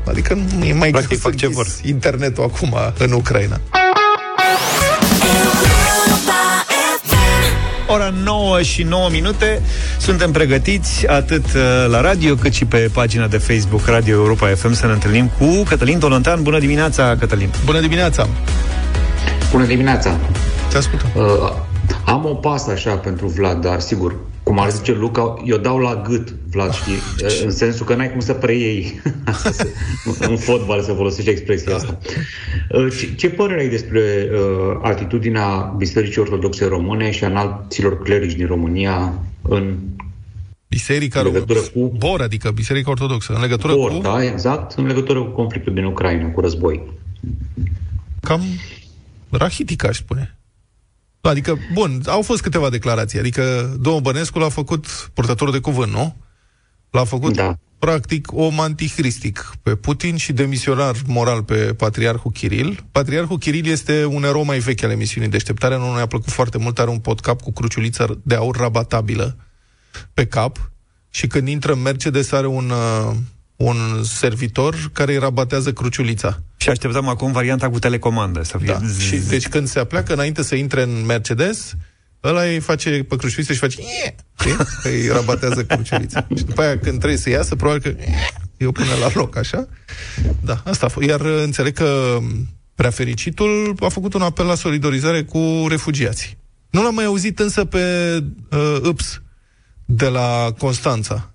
[0.05, 1.65] Adică nu e mai Practic greu fac să ce vor.
[1.65, 3.59] închizi internetul acum în Ucraina.
[7.87, 9.61] Ora 9 și 9 minute
[9.99, 14.73] Suntem pregătiți atât uh, la radio Cât și pe pagina de Facebook Radio Europa FM
[14.73, 18.27] Să ne întâlnim cu Cătălin Tolontan Bună dimineața, Cătălin Bună dimineața!
[19.51, 20.17] Bună dimineața!
[20.69, 21.09] Te ascultăm.
[21.15, 21.51] Uh,
[22.09, 26.01] am o pasă așa pentru Vlad, dar sigur, cum ar zice Luca, eu dau la
[26.07, 26.93] gât, Vlad, știi?
[27.23, 29.01] Uh, în sensul că n-ai cum să preiei
[30.29, 31.97] în fotbal să folosești expresia asta.
[32.71, 38.33] Uh, ce, ce părere ai despre uh, atitudinea Bisericii Ortodoxe Române și a înalților clerici
[38.35, 39.77] din România în
[40.67, 44.85] Biserica În legătură cu- Bor, adică Biserica Ortodoxă, în legătură Or, cu da, exact, în
[44.87, 46.81] legătură cu conflictul din Ucraina, cu război.
[48.21, 48.41] cam
[49.29, 50.38] rahitic, aș spune.
[51.21, 53.19] Adică, bun, au fost câteva declarații.
[53.19, 56.15] Adică, domnul Bănescu l-a făcut purtător de cuvânt, nu?
[56.89, 57.57] L-a făcut, Da.
[57.79, 62.85] practic, om antihristic pe Putin și demisionar moral pe Patriarhul Kiril.
[62.91, 66.79] Patriarhul Kiril este un erou mai vechi al emisiunii Deșteptarea, nu ne-a plăcut foarte mult,
[66.79, 69.37] are un podcap cu cruciuliță de aur rabatabilă
[70.13, 70.71] pe cap
[71.09, 73.15] și când intră în Mercedes are un, uh,
[73.59, 76.41] un servitor care îi rabatează cruciulița.
[76.57, 78.79] Și așteptăm acum varianta cu telecomandă Să fie Da.
[78.99, 81.73] Și deci când se apleacă înainte să intre în Mercedes,
[82.23, 84.55] ăla îi face pe cruciuliță și face "Ie", știi?
[84.83, 86.27] îi rabatează cruciulița.
[86.35, 88.01] Și după aia când trebuie să iasă, probabil că
[88.57, 89.67] eu pune la loc, așa.
[90.41, 91.07] Da, asta a fost.
[91.07, 92.17] Iar uh, înțeleg că
[92.75, 96.37] prea fericitul a făcut un apel la solidarizare cu refugiații.
[96.69, 97.79] Nu l-am mai auzit însă pe
[98.51, 99.21] uh, Îps
[99.85, 101.33] de la Constanța,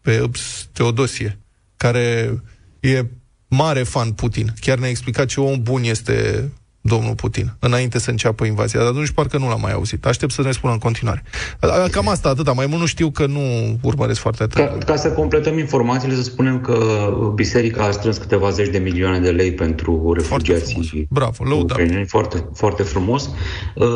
[0.00, 1.38] pe Îps Teodosie,
[1.76, 2.38] care
[2.80, 3.04] e
[3.48, 4.52] mare fan Putin.
[4.60, 6.48] Chiar ne-a explicat ce om bun este
[6.80, 8.80] domnul Putin, înainte să înceapă invazia.
[8.80, 10.06] Dar atunci parcă nu l-am mai auzit.
[10.06, 11.22] Aștept să ne spună în continuare.
[11.60, 12.52] A, Cam asta, atâta.
[12.52, 14.68] Mai mult nu știu că nu urmăresc foarte atent.
[14.68, 19.20] Ca, ca să completăm informațiile, să spunem că Biserica a strâns câteva zeci de milioane
[19.20, 21.84] de lei pentru refugiații Bravo, lăudabil.
[21.84, 22.06] ucraineni.
[22.08, 23.30] Foarte, foarte frumos.
[23.74, 23.86] Uh,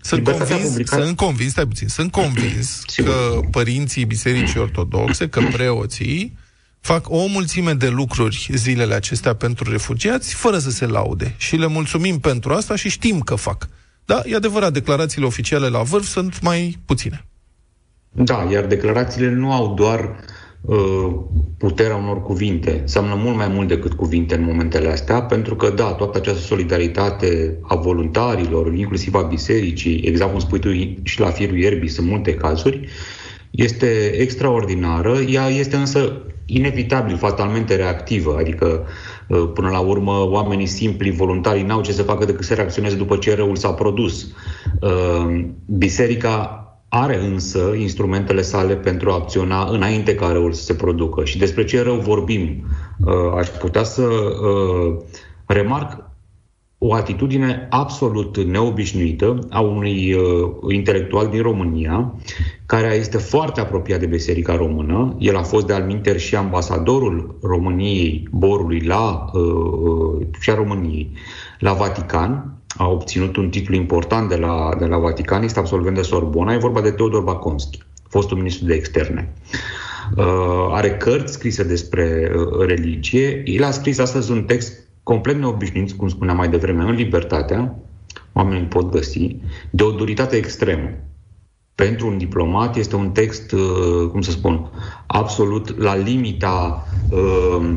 [0.00, 3.10] Sunt Libertatea convins, publicat- sunt convins, stai puțin, sunt convins Sigur.
[3.12, 6.36] că părinții Bisericii Ortodoxe, că preoții,
[6.86, 11.34] fac o mulțime de lucruri zilele acestea pentru refugiați, fără să se laude.
[11.36, 13.68] Și le mulțumim pentru asta și știm că fac.
[14.04, 17.24] Da, e adevărat, declarațiile oficiale la vârf sunt mai puține.
[18.12, 20.16] Da, iar declarațiile nu au doar
[20.60, 20.76] uh,
[21.58, 22.78] puterea unor cuvinte.
[22.80, 27.58] Înseamnă mult mai mult decât cuvinte în momentele astea, pentru că, da, toată această solidaritate
[27.62, 30.70] a voluntarilor, inclusiv a bisericii, exact cum spui tu
[31.02, 32.88] și la firul ierbii, sunt multe cazuri,
[33.50, 35.18] este extraordinară.
[35.18, 36.12] Ea este însă
[36.46, 38.86] inevitabil, fatalmente reactivă, adică
[39.28, 43.16] uh, până la urmă oamenii simpli, voluntarii, n-au ce să facă decât să reacționeze după
[43.16, 44.26] ce răul s-a produs.
[44.80, 51.24] Uh, biserica are însă instrumentele sale pentru a acționa înainte ca răul să se producă.
[51.24, 52.64] Și despre ce rău vorbim?
[53.04, 54.08] Uh, aș putea să
[55.46, 56.05] remarc
[56.78, 62.14] o atitudine absolut neobișnuită a unui uh, intelectual din România,
[62.66, 65.16] care este foarte apropiat de Biserica Română.
[65.18, 71.12] El a fost de alminter și ambasadorul României, Borului, la, uh, uh, și a României,
[71.58, 72.50] la Vatican.
[72.76, 76.52] A obținut un titlu important de la, de la Vatican, este absolvent de Sorbona.
[76.52, 79.32] E vorba de Teodor Baconski, fostul ministru de externe.
[80.16, 80.24] Uh,
[80.70, 83.42] are cărți scrise despre uh, religie.
[83.44, 87.78] El a scris astăzi un text complet neobișnuiți, cum spuneam mai devreme, în libertatea,
[88.32, 89.36] oamenii pot găsi,
[89.70, 90.88] de o duritate extremă.
[91.74, 94.70] Pentru un diplomat este un text, uh, cum să spun,
[95.06, 97.74] absolut la limita uh,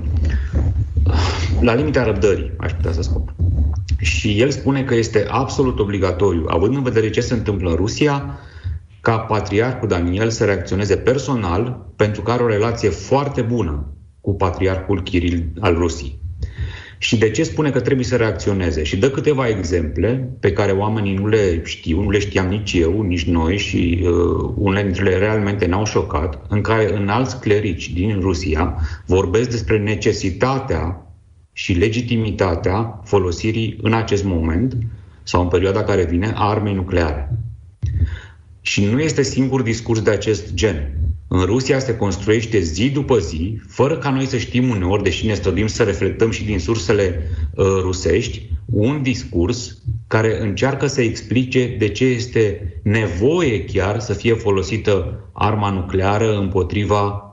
[1.62, 3.36] la limita răbdării, aș putea să spun.
[3.98, 8.40] Și el spune că este absolut obligatoriu, având în vedere ce se întâmplă în Rusia,
[9.02, 15.04] ca patriarhul Daniel să reacționeze personal pentru că are o relație foarte bună cu patriarhul
[15.04, 16.20] Kiril al Rusiei.
[17.02, 18.84] Și de ce spune că trebuie să reacționeze?
[18.84, 23.02] Și dă câteva exemple pe care oamenii nu le știu, nu le știam nici eu,
[23.02, 27.94] nici noi și uh, unele dintre ele realmente ne-au șocat, în care în alți clerici
[27.94, 28.76] din Rusia
[29.06, 31.14] vorbesc despre necesitatea
[31.54, 34.78] și legitimitatea folosirii în acest moment
[35.24, 37.30] sau în perioada care vine a armei nucleare.
[38.62, 40.94] Și nu este singur discurs de acest gen.
[41.32, 45.34] În Rusia se construiește zi după zi, fără ca noi să știm uneori, deși ne
[45.34, 49.78] străduim să reflectăm și din sursele uh, rusești, un discurs
[50.08, 57.24] care încearcă să explice de ce este nevoie chiar să fie folosită arma nucleară împotriva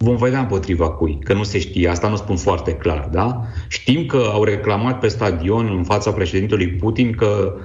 [0.00, 3.42] Vom vedea împotriva cui, că nu se știe, asta nu spun foarte clar, da?
[3.68, 7.62] Știm că au reclamat pe stadion în fața președintelui Putin că Uh,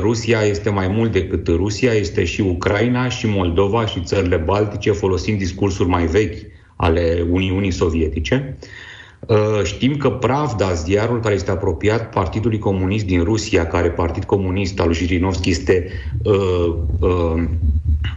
[0.00, 5.38] Rusia este mai mult decât Rusia, este și Ucraina, și Moldova, și țările Baltice, folosind
[5.38, 6.38] discursuri mai vechi
[6.76, 8.56] ale Uniunii Sovietice.
[9.26, 14.80] Uh, știm că Pravda, ziarul care este apropiat Partidului Comunist din Rusia, care Partid Comunist
[14.80, 15.88] al lui Jirinovski este
[16.22, 17.44] uh, uh,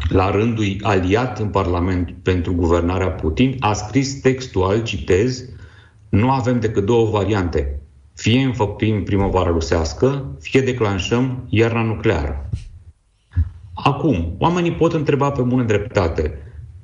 [0.09, 5.43] la rândul aliat în Parlament pentru guvernarea Putin, a scris textual, citez,
[6.09, 7.79] nu avem decât două variante.
[8.17, 12.49] Fie înfăptuim primăvara rusească, fie declanșăm iarna nucleară.
[13.73, 16.37] Acum, oamenii pot întreba pe bună dreptate.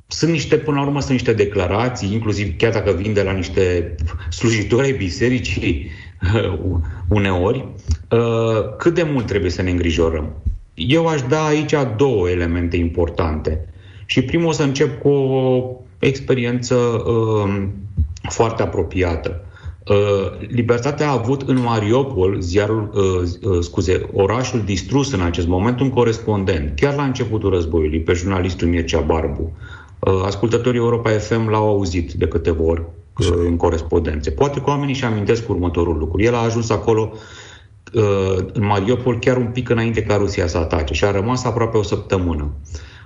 [0.07, 3.95] Sunt niște, până la urmă, sunt niște declarații, inclusiv chiar dacă vin de la niște
[4.29, 5.91] slujitori ai bisericii
[7.17, 7.67] uneori,
[8.11, 10.33] uh, cât de mult trebuie să ne îngrijorăm.
[10.73, 13.65] Eu aș da aici două elemente importante.
[14.05, 15.69] Și primul o să încep cu o
[15.99, 17.67] experiență uh,
[18.29, 19.45] foarte apropiată.
[19.87, 25.79] Uh, Libertatea a avut în Mariupol, ziarul, uh, uh, scuze, orașul distrus în acest moment,
[25.79, 29.51] un corespondent, chiar la începutul războiului, pe jurnalistul Mircea Barbu.
[29.99, 32.81] Uh, ascultătorii Europa FM l-au auzit de câteva ori
[33.17, 34.31] uh, în corespondențe.
[34.31, 36.21] Poate că oamenii și amintesc următorul lucru.
[36.21, 37.11] El a ajuns acolo
[37.93, 41.77] uh, în Mariupol chiar un pic înainte ca Rusia să atace și a rămas aproape
[41.77, 42.53] o săptămână.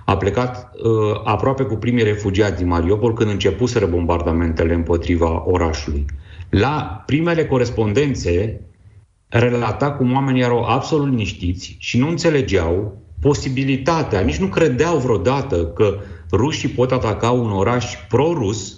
[0.04, 6.06] A plecat uh, aproape cu primii refugiați din Mariupol când începuseră bombardamentele împotriva orașului.
[6.50, 8.60] La primele corespondențe
[9.28, 15.98] relata cum oamenii erau absolut liniștiți și nu înțelegeau posibilitatea, nici nu credeau vreodată că
[16.32, 18.76] rușii pot ataca un oraș pro-rus,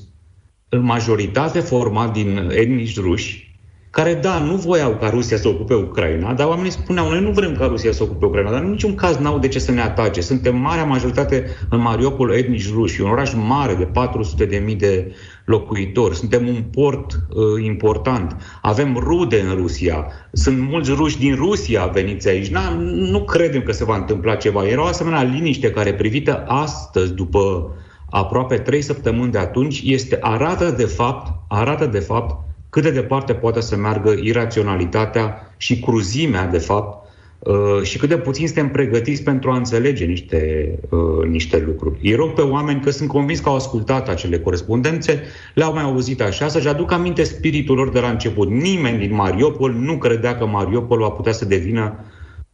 [0.68, 3.49] în majoritate format din etnici ruși,
[3.90, 7.54] care, da, nu voiau ca Rusia să ocupe Ucraina, dar oamenii spuneau, noi nu vrem
[7.54, 10.20] ca Rusia să ocupe Ucraina, dar în niciun caz n-au de ce să ne atace.
[10.20, 15.14] Suntem marea majoritate în Mariupol etnici ruși, un oraș mare de 400 de mii de
[15.44, 21.86] locuitori, suntem un port uh, important, avem rude în Rusia, sunt mulți ruși din Rusia
[21.86, 22.70] veniți aici, Na,
[23.10, 24.66] nu credem că se va întâmpla ceva.
[24.66, 27.70] Era o asemenea liniște care privită astăzi, după
[28.10, 33.34] aproape trei săptămâni de atunci, este arată de fapt, arată de fapt cât de departe
[33.34, 37.08] poate să meargă iraționalitatea și cruzimea, de fapt,
[37.38, 41.98] uh, și cât de puțin suntem pregătiți pentru a înțelege niște, uh, niște lucruri.
[42.02, 45.22] Îi rog pe oameni că sunt convins că au ascultat acele corespondențe,
[45.54, 48.50] le-au mai auzit așa, să-și aducă aminte spiritul lor de la început.
[48.50, 52.04] Nimeni din Mariupol nu credea că Mariupol va putea să devină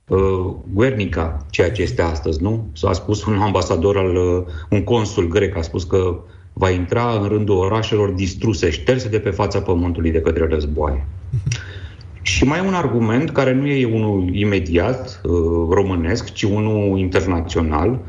[0.09, 0.19] uh,
[0.73, 2.69] Guernica, ceea ce este astăzi, nu?
[2.73, 6.19] S-a spus un ambasador, al, uh, un consul grec, a spus că
[6.59, 11.07] va intra în rândul orașelor distruse, șterse de pe fața pământului de către războaie.
[12.23, 15.33] Și mai e un argument care nu e unul imediat uh,
[15.71, 18.01] românesc, ci unul internațional.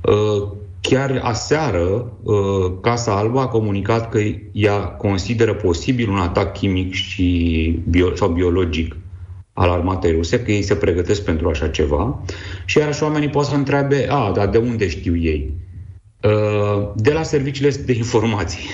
[0.00, 0.48] Uh,
[0.80, 4.18] chiar aseară, uh, Casa Albă a comunicat că
[4.52, 8.96] ea consideră posibil un atac chimic și bio- sau biologic
[9.52, 12.22] al armatei ruse, că ei se pregătesc pentru așa ceva.
[12.64, 15.52] Și iarăși oamenii pot să întrebe, a, dar de unde știu ei?
[16.22, 18.68] Uh, de la serviciile de informații.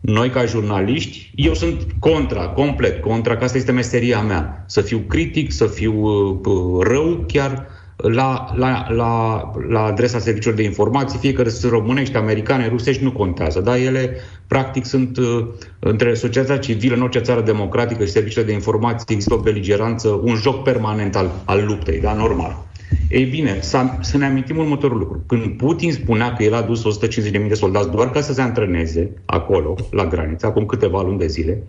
[0.00, 4.64] Noi, ca jurnaliști, eu sunt contra, complet contra, că asta este meseria mea.
[4.66, 10.62] Să fiu critic, să fiu uh, rău chiar la, la, la, la adresa serviciilor de
[10.62, 13.60] informații, fie că sunt românești, americane, rusești, nu contează.
[13.60, 15.46] Dar ele, practic, sunt uh,
[15.78, 20.34] între societatea civilă, în orice țară democratică și serviciile de informații, există o beligeranță, un
[20.34, 22.66] joc permanent al, al luptei, da, normal.
[23.10, 25.24] Ei bine, să, să ne amintim următorul lucru.
[25.26, 29.10] Când Putin spunea că el a dus 150.000 de soldați doar ca să se antreneze
[29.24, 31.62] acolo, la graniță, acum câteva luni de zile,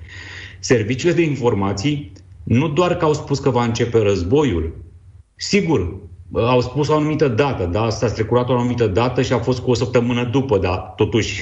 [0.59, 2.11] serviciile de informații
[2.43, 4.75] nu doar că au spus că va începe războiul,
[5.35, 5.97] sigur,
[6.33, 7.89] au spus o anumită dată, da?
[7.89, 10.75] S-a strecurat o anumită dată și a fost cu o săptămână după, da?
[10.77, 11.41] Totuși,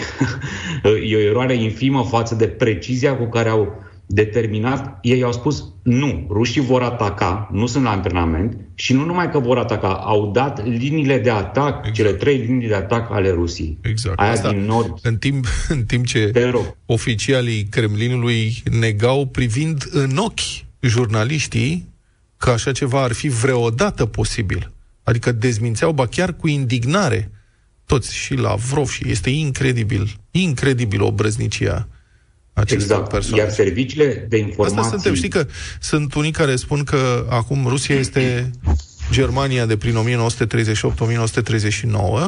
[1.10, 6.28] e o eroare infimă față de precizia cu care au determinat, ei au spus nu,
[6.30, 10.66] rușii vor ataca, nu sunt la antrenament și nu numai că vor ataca, au dat
[10.66, 11.94] liniile de atac, exact.
[11.94, 13.78] cele trei linii de atac ale Rusiei.
[13.82, 14.20] Exact.
[14.20, 15.00] Aia Asta, din nord.
[15.02, 16.32] În timp, în timp ce
[16.86, 21.88] oficialii Kremlinului negau privind în ochi jurnaliștii
[22.38, 24.72] că așa ceva ar fi vreodată posibil.
[25.04, 27.32] Adică dezmințeau, ba chiar cu indignare,
[27.86, 31.12] toți și la Vrov și este incredibil, incredibil o
[32.64, 33.10] brăznicia exact.
[33.10, 33.44] persoane.
[33.44, 34.78] Iar serviciile de informații...
[34.78, 35.14] Asta suntem.
[35.14, 35.46] Știi că
[35.80, 38.52] sunt unii care spun că acum Rusia este
[39.12, 39.96] Germania de prin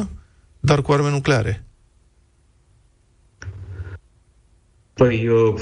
[0.02, 0.06] 1938-1939,
[0.60, 1.64] dar cu arme nucleare.
[4.94, 5.60] Păi, uh,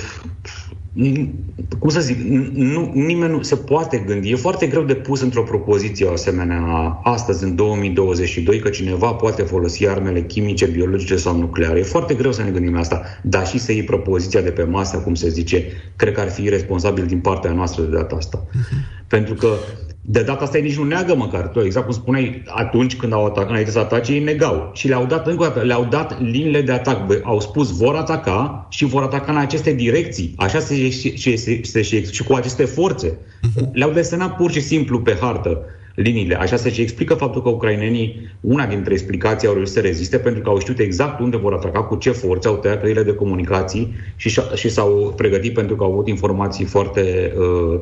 [1.78, 2.18] cum să zic,
[2.52, 4.30] nu, nimeni nu se poate gândi.
[4.30, 6.60] E foarte greu de pus într-o propoziție o asemenea
[7.02, 11.78] astăzi, în 2022, că cineva poate folosi armele chimice, biologice sau nucleare.
[11.78, 14.62] E foarte greu să ne gândim la asta, dar și să iei propoziția de pe
[14.62, 15.64] masă, cum se zice,
[15.96, 18.46] cred că ar fi responsabil din partea noastră de data asta.
[18.46, 19.06] Uh-huh.
[19.06, 19.48] Pentru că
[20.10, 21.46] de data asta ei nici nu neagă măcar.
[21.46, 24.70] Tu, exact cum spuneai, atunci când au atacat, înainte să atace, ei negau.
[24.74, 27.06] Și le-au dat, încă o dată, le-au dat liniile de atac.
[27.06, 30.34] Bă, au spus vor ataca și vor ataca în aceste direcții.
[30.36, 33.18] Așa se, și, și, și, și, și cu aceste forțe.
[33.72, 36.34] Le-au desenat pur și simplu pe hartă liniile.
[36.34, 40.42] Așa se și explică faptul că ucrainenii, una dintre explicații au reușit să reziste pentru
[40.42, 43.94] că au știut exact unde vor ataca, cu ce forțe, au tăiat căile de comunicații
[44.16, 47.80] și, și s-au pregătit pentru că au avut informații foarte uh, Uh,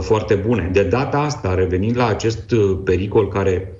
[0.00, 0.68] foarte bune.
[0.72, 3.72] De data asta, revenind la acest uh, pericol care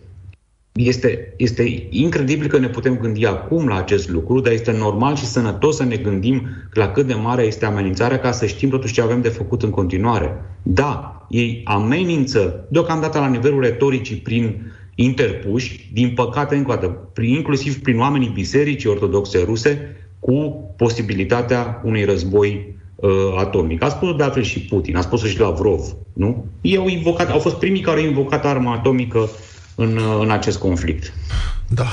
[0.72, 5.24] este, este incredibil că ne putem gândi acum la acest lucru, dar este normal și
[5.24, 9.02] sănătos să ne gândim la cât de mare este amenințarea ca să știm totuși ce
[9.02, 10.44] avem de făcut în continuare.
[10.62, 17.82] Da, ei amenință deocamdată la nivelul retoricii prin interpuși, din păcate încă o dată, inclusiv
[17.82, 23.82] prin oamenii bisericii ortodoxe ruse, cu posibilitatea unui război uh, atomic.
[23.82, 25.80] A spus de altfel și Putin, a spus și Lavrov,
[26.12, 26.46] nu?
[26.60, 29.28] Ei au, invocat, au fost primii care au invocat arma atomică
[29.74, 31.12] în, uh, în acest conflict.
[31.68, 31.86] Da.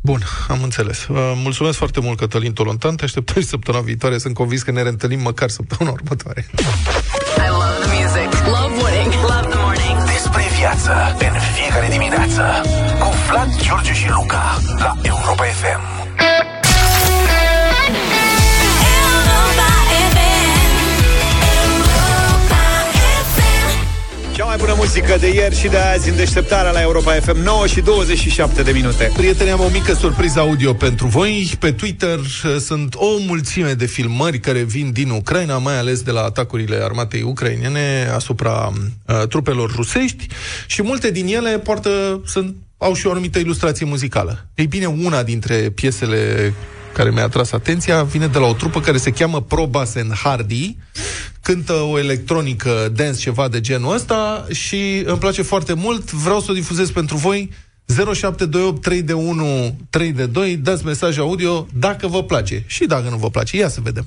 [0.00, 1.06] Bun, am înțeles.
[1.06, 2.96] Uh, mulțumesc foarte mult, Cătălin Tolontan.
[2.96, 4.18] Te așteptăm și săptămâna viitoare.
[4.18, 6.46] Sunt convins că ne reîntâlnim măcar săptămâna următoare.
[6.50, 8.30] I love the music.
[8.54, 9.12] Love winning.
[9.30, 9.98] Love the morning.
[10.14, 10.92] Despre viață
[11.26, 12.42] în fiecare dimineață.
[13.00, 14.44] Cu Vlad, George și Luca
[14.78, 16.05] la Europa FM.
[24.56, 27.80] Mai bună muzică de ieri și de azi în deșteptarea la Europa FM 9 și
[27.80, 29.10] 27 de minute.
[29.14, 31.52] Prieteni, am o mică surpriză audio pentru voi.
[31.58, 36.10] Pe Twitter uh, sunt o mulțime de filmări care vin din Ucraina, mai ales de
[36.10, 38.72] la atacurile armatei ucrainene asupra
[39.06, 40.26] uh, trupelor rusești
[40.66, 44.46] și multe din ele poartă, sunt, au și o anumită ilustrație muzicală.
[44.54, 46.54] Ei bine, una dintre piesele
[46.92, 50.12] care mi-a atras atenția vine de la o trupă care se cheamă Pro Bass and
[50.14, 50.76] Hardy,
[51.46, 56.50] cântă o electronică dance ceva de genul ăsta și îmi place foarte mult, vreau să
[56.50, 57.50] o difuzez pentru voi
[57.86, 63.08] 0728 3 de 1 3 de 2, dați mesaj audio dacă vă place și dacă
[63.08, 63.56] nu vă place.
[63.56, 64.06] Ia să vedem.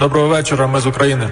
[0.00, 1.30] Доброго вечора, ми з України.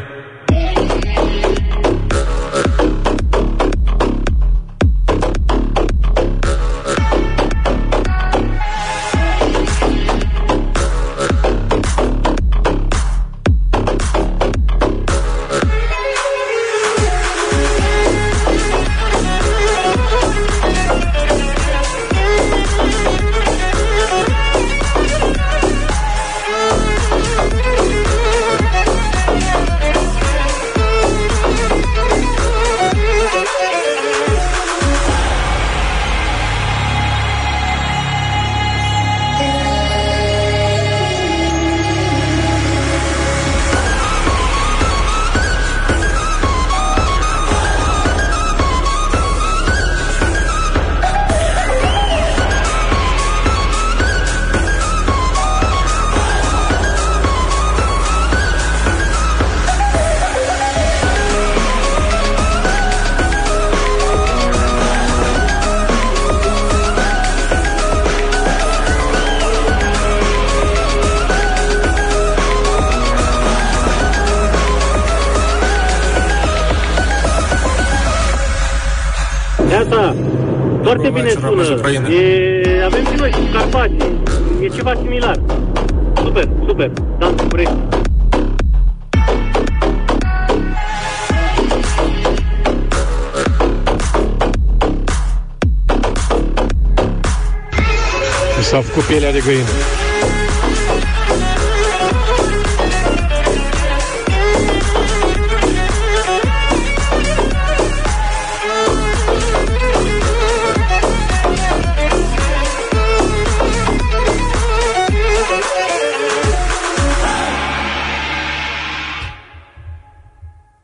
[99.30, 99.68] Pielea de găină.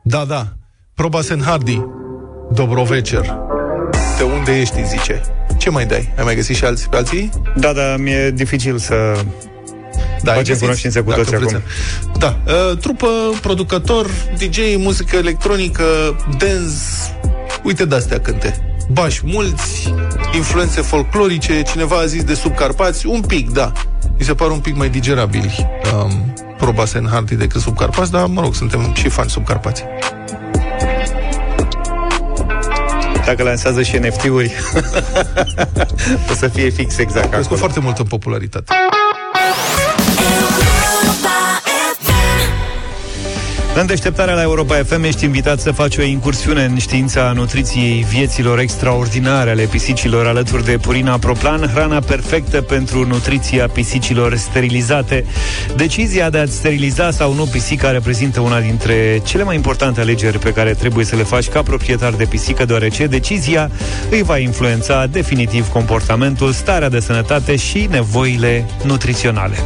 [0.03, 0.47] Da, da.
[0.95, 1.85] Proba Hardy.
[2.51, 3.21] Dobrovecer.
[3.21, 3.54] De
[4.55, 5.21] unde ești, zice.
[5.57, 6.13] Ce mai dai?
[6.17, 7.31] Ai mai găsit și alții pe alții?
[7.57, 8.95] Da, da, mi-e dificil să
[10.23, 11.63] da, facem cunoștințe cu toți acum.
[12.19, 12.39] Da.
[12.47, 13.07] Uh, trupă,
[13.41, 15.85] producător, DJ, muzică electronică,
[16.39, 16.75] dance,
[17.63, 18.77] uite de-astea cânte.
[18.93, 19.95] Bași mulți,
[20.35, 23.73] influențe folclorice, cineva a zis de subcarpați, un pic, da.
[24.19, 25.67] Mi se par un pic mai digerabili.
[25.95, 29.85] Um, proba Hardy decât subcarpați, dar, mă rog, suntem și fani subcarpați.
[33.27, 34.53] Dacă lansează și NFT-uri,
[36.31, 37.47] o să fie fix exact acolo.
[37.49, 38.73] cu foarte multă popularitate.
[43.77, 48.59] În deșteptarea la Europa FM ești invitat să faci o incursiune în știința nutriției vieților
[48.59, 55.25] extraordinare ale pisicilor alături de Purina Proplan, hrana perfectă pentru nutriția pisicilor sterilizate.
[55.77, 60.53] Decizia de a-ți steriliza sau nu pisica reprezintă una dintre cele mai importante alegeri pe
[60.53, 63.71] care trebuie să le faci ca proprietar de pisică, deoarece decizia
[64.11, 69.57] îi va influența definitiv comportamentul, starea de sănătate și nevoile nutriționale.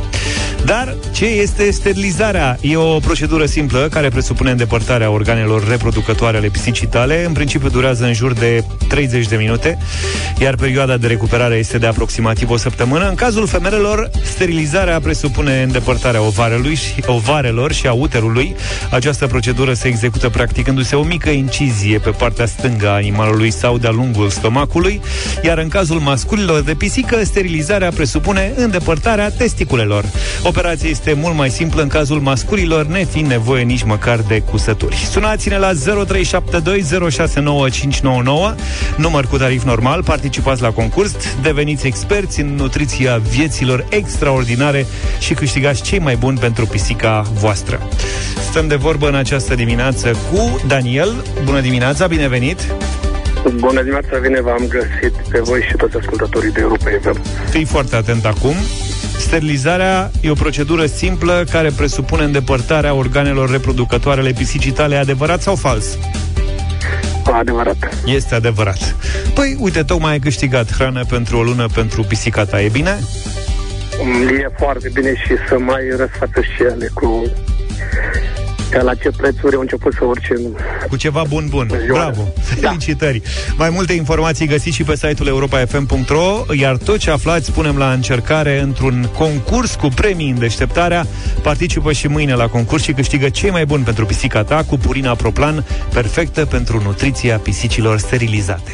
[0.65, 2.59] Dar ce este sterilizarea?
[2.61, 7.25] E o procedură simplă care presupune îndepărtarea organelor reproducătoare ale pisicii tale.
[7.25, 9.79] În principiu durează în jur de 30 de minute,
[10.41, 13.09] iar perioada de recuperare este de aproximativ o săptămână.
[13.09, 18.57] În cazul femelelor, sterilizarea presupune îndepărtarea ovarelui și, ovarelor și a uterului.
[18.91, 23.91] Această procedură se execută practicându-se o mică incizie pe partea stângă a animalului sau de-a
[23.91, 25.01] lungul stomacului,
[25.45, 30.05] iar în cazul masculilor de pisică, sterilizarea presupune îndepărtarea testiculelor.
[30.49, 34.97] Operația este mult mai simplă în cazul masculilor, nefiind nevoie nici măcar de cusături.
[34.97, 35.75] Sunați-ne la 0372069599,
[38.97, 44.87] număr cu tarif normal, participați la concurs, deveniți experți în nutriția vieților extraordinare
[45.19, 47.81] și câștigați cei mai buni pentru pisica voastră.
[48.51, 51.25] Stăm de vorbă în această dimineață cu Daniel.
[51.45, 52.61] Bună dimineața, binevenit!
[53.55, 57.23] Bună dimineața, bine v-am găsit pe voi și toți ascultătorii de Europa FM.
[57.51, 58.55] Fii foarte atent acum.
[59.29, 65.55] Sterilizarea e o procedură simplă care presupune îndepărtarea organelor reproducătoare ale pisicii tale, adevărat sau
[65.55, 65.99] fals?
[67.33, 67.77] Adevărat.
[68.05, 68.97] Este adevărat.
[69.35, 72.99] Păi, uite, tocmai ai câștigat hrană pentru o lună pentru pisica ta, e bine?
[74.41, 77.23] E foarte bine și să mai răsfață și ele cu
[78.71, 80.35] ca la ce prețuri au început să urce
[80.89, 81.71] Cu ceva bun bun.
[81.89, 82.29] Bravo!
[82.61, 82.69] Da.
[82.69, 83.23] Felicitări!
[83.57, 88.61] Mai multe informații găsiți și pe site-ul europa.fm.ro Iar tot ce aflați punem la încercare
[88.61, 91.07] într-un concurs cu premii în deșteptarea.
[91.43, 95.15] Participă și mâine la concurs și câștigă cei mai buni pentru pisica ta cu Purina
[95.15, 98.71] Proplan, perfectă pentru nutriția pisicilor sterilizate.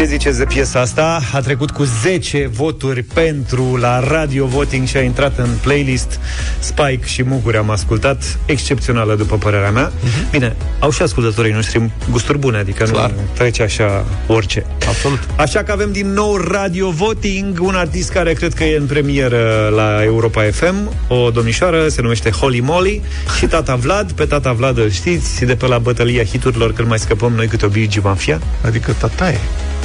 [0.00, 1.20] Ce ziceți de piesa asta?
[1.32, 6.20] A trecut cu 10 voturi pentru la Radio Voting și a intrat în playlist
[6.58, 8.38] Spike și Muguri am ascultat.
[8.46, 9.90] Excepțională, după părerea mea.
[9.90, 10.30] Uh-huh.
[10.30, 13.10] Bine, au și ascultătorii noștri gusturi bune, adică Clar.
[13.10, 14.66] nu trece așa orice.
[14.88, 15.18] Absolut.
[15.36, 19.72] Așa că avem din nou Radio Voting, un artist care cred că e în premieră
[19.74, 23.02] la Europa FM, o domnișoară, se numește Holly Molly
[23.38, 24.12] și tata Vlad.
[24.12, 27.66] Pe tata Vlad îl știți, de pe la bătălia hiturilor când mai scăpăm noi câte
[27.66, 28.40] o Bigi Mafia.
[28.64, 29.38] Adică tata e.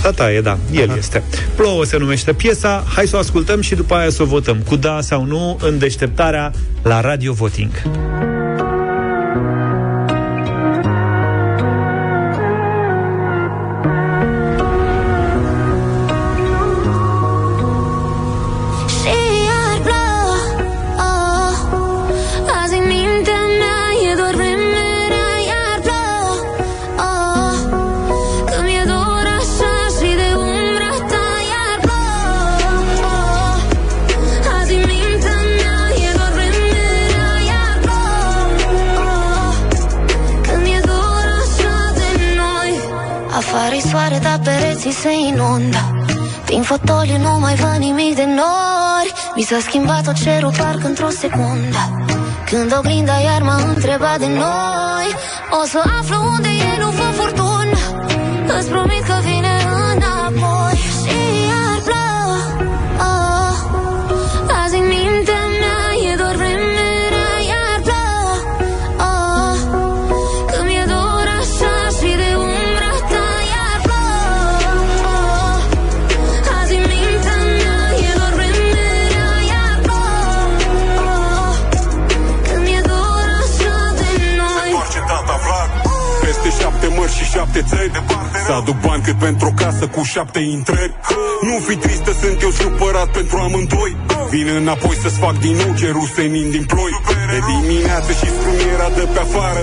[0.05, 0.97] Tata e, da, el Aha.
[0.97, 1.23] este.
[1.55, 4.75] Plouă se numește piesa, hai să o ascultăm și după aia să o votăm, cu
[4.75, 6.51] da sau nu, în deșteptarea
[6.83, 7.71] la Radio Voting.
[44.85, 46.05] Pereții se inundă.
[46.45, 49.13] Prin fotoliu nu mai văd nimic de nori.
[49.35, 51.81] Mi s-a schimbat tot cerul parcă într-o secundă.
[52.49, 55.07] Când oglinda iar m-a întrebat de noi
[55.61, 57.77] O să aflu unde e, nu fă furtună
[58.57, 59.14] Îți promit că
[88.59, 90.93] aduc bani cât pentru o casă cu șapte intrări.
[91.47, 93.95] Nu fi tristă, sunt eu supărat pentru amândoi.
[94.31, 96.93] Vin înapoi să-ți fac din nou cerul senin din ploi.
[97.31, 99.61] De dimineață și scrumiera de pe afară.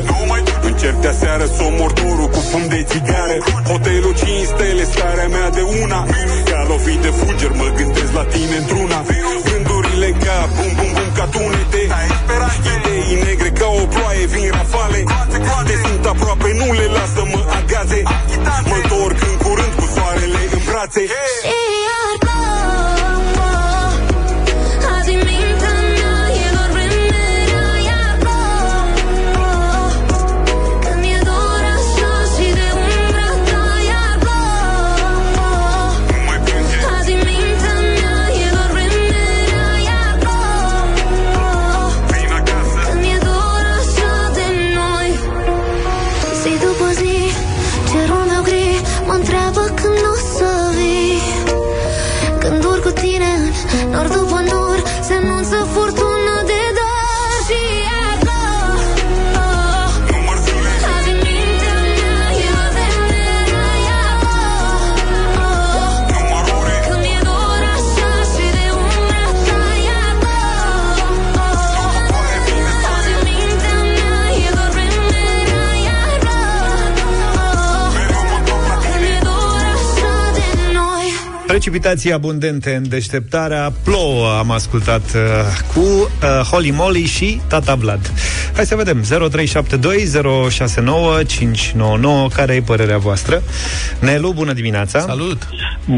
[0.69, 3.37] Încerc de seară să omor dorul cu fum de țigară.
[3.71, 6.01] Hotelul 5 stele, starea mea de una.
[6.51, 8.99] Ca lovit de fulger, mă gândesc la tine într-una.
[9.49, 11.83] Gândurile în cap, bum bum bum ca tunete.
[12.75, 15.01] Idei negre ca o ploaie, vin rafale.
[15.69, 17.42] Te simt aproape, nu le las să mă
[17.83, 18.03] agaze
[18.69, 21.01] Mă întorc în curând cu soarele în brațe.
[21.01, 21.13] Și
[81.63, 85.21] Precipitații abundente în deșteptarea Plouă am ascultat uh,
[85.75, 86.09] cu uh,
[86.51, 88.13] Holly Molly și Tata Vlad.
[88.55, 89.03] Hai să vedem.
[89.03, 89.07] 0372069599
[92.35, 93.43] Care e părerea voastră?
[94.01, 94.99] Nelu, bună dimineața.
[94.99, 95.49] Salut.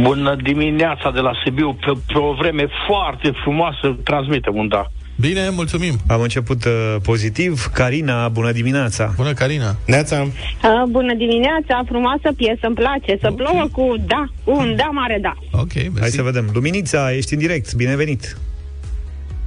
[0.03, 4.91] Bună dimineața de la Sibiu, pe, pe o vreme foarte frumoasă, transmitem un da.
[5.17, 11.83] Bine, mulțumim Am început uh, pozitiv Carina, bună dimineața Bună, Carina Neața Uh, bună dimineața,
[11.87, 13.19] frumoasă piesă, îmi place.
[13.21, 15.35] Să plouă cu da, cu un da mare da.
[15.53, 18.39] Ok, Hai să vedem Luminița, ești în direct, binevenit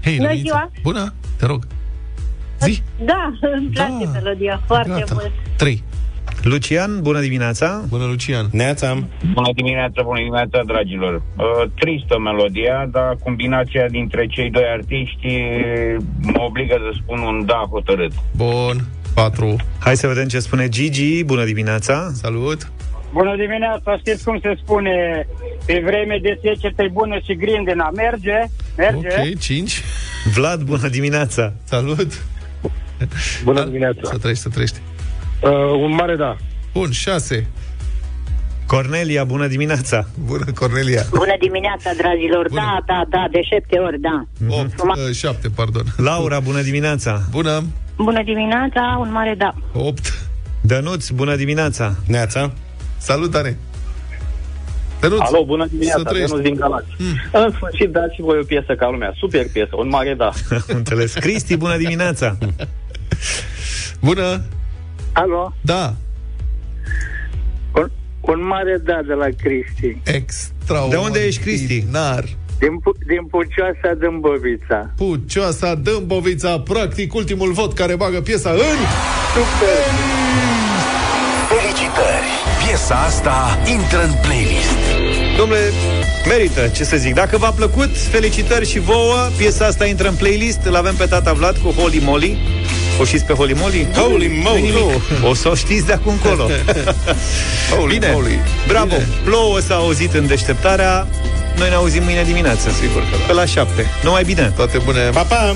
[0.03, 0.49] Hei, Bună Luminița.
[0.57, 0.71] ziua.
[0.83, 1.67] Bună, te rog
[2.59, 4.09] Zi Da, îmi place Da.
[4.11, 5.13] melodia foarte Gata.
[5.13, 5.31] mult.
[5.57, 5.83] 3
[6.47, 7.83] Lucian, bună dimineața.
[7.89, 8.45] Bună, Lucian.
[8.51, 8.97] Neața.
[9.33, 11.13] Bună dimineața, bună dimineața, dragilor.
[11.15, 15.27] Uh, tristă melodia, dar combinația dintre cei doi artiști
[16.21, 18.11] mă obligă să spun un da hotărât.
[18.35, 18.75] Bun,
[19.13, 22.11] 4 Hai să vedem ce spune Gigi, bună dimineața.
[22.13, 22.71] Salut.
[23.13, 25.27] Bună dimineața, știți cum se spune
[25.65, 28.43] Pe vreme de secetă e bună și grindina Merge?
[28.77, 29.07] Merge?
[29.07, 29.81] Ok, 5
[30.33, 31.53] Vlad, bună dimineața.
[31.63, 32.25] Salut.
[33.43, 33.99] Bună dimineața.
[34.03, 34.79] Să trăiești, să trăiești
[35.41, 35.49] Uh,
[35.81, 36.35] un mare da.
[36.73, 37.47] Bun, 6
[38.65, 42.49] Cornelia, bună dimineața Bună, Cornelia Bună dimineața, dragilor.
[42.49, 44.25] Da, da, da, de șapte ori, da.
[44.47, 47.63] 8, 7, pardon Laura, bună dimineața Bună
[47.95, 49.53] Bună dimineața, un mare da.
[49.73, 50.27] 8
[50.61, 52.53] Dănuț, bună dimineața Neața
[52.97, 53.57] Salutare
[55.03, 56.31] Ionuț, Alo, bună să dimineața, trăiești.
[56.31, 56.87] Ionuț din Galați.
[57.31, 59.13] În sfârșit, dați și voi o piesă ca lumea.
[59.17, 60.31] Super piesă, un mare da.
[60.77, 61.13] Înțeles.
[61.13, 62.37] Cristi, bună dimineața!
[63.99, 64.41] Bună!
[65.21, 65.53] Alo?
[65.61, 65.93] Da.
[67.75, 67.89] Un,
[68.21, 69.97] un mare da de la Cristi.
[70.03, 70.99] Extraordinar.
[70.99, 71.85] De unde ești, Cristi?
[72.59, 74.93] Din, Pu- din Pucioasa Dâmbovița.
[74.95, 78.57] Pucioasa Dâmbovița, practic ultimul vot care bagă piesa în...
[79.35, 79.83] Super!
[81.49, 82.27] Felicitări!
[82.65, 84.77] Piesa asta intră în playlist.
[85.37, 85.71] Domnule,
[86.27, 87.13] merită, ce să zic.
[87.13, 89.29] Dacă v-a plăcut, felicitări și vouă.
[89.37, 90.59] Piesa asta intră în playlist.
[90.65, 92.37] Îl avem pe tata Vlad cu Holy Moly.
[92.99, 93.87] O știți pe Holy Moly?
[93.95, 94.61] Holy moly!
[94.61, 95.01] Nu-i nimic.
[95.23, 96.49] O să o știți de acum încolo.
[97.77, 98.39] Holy Bine, moly.
[98.67, 98.85] bravo.
[98.85, 99.07] Bine.
[99.23, 101.07] Plouă s-a auzit în deșteptarea.
[101.57, 102.69] Noi ne auzim mâine dimineață.
[102.81, 103.85] Sigur că Pe la șapte.
[104.03, 104.53] Numai bine.
[104.55, 104.99] Toate bune.
[105.13, 105.55] Pa, pa!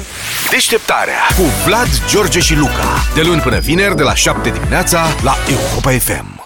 [0.51, 3.05] Deșteptarea cu Vlad, George și Luca.
[3.15, 6.40] De luni până vineri, de la 7 dimineața, la Europa FM.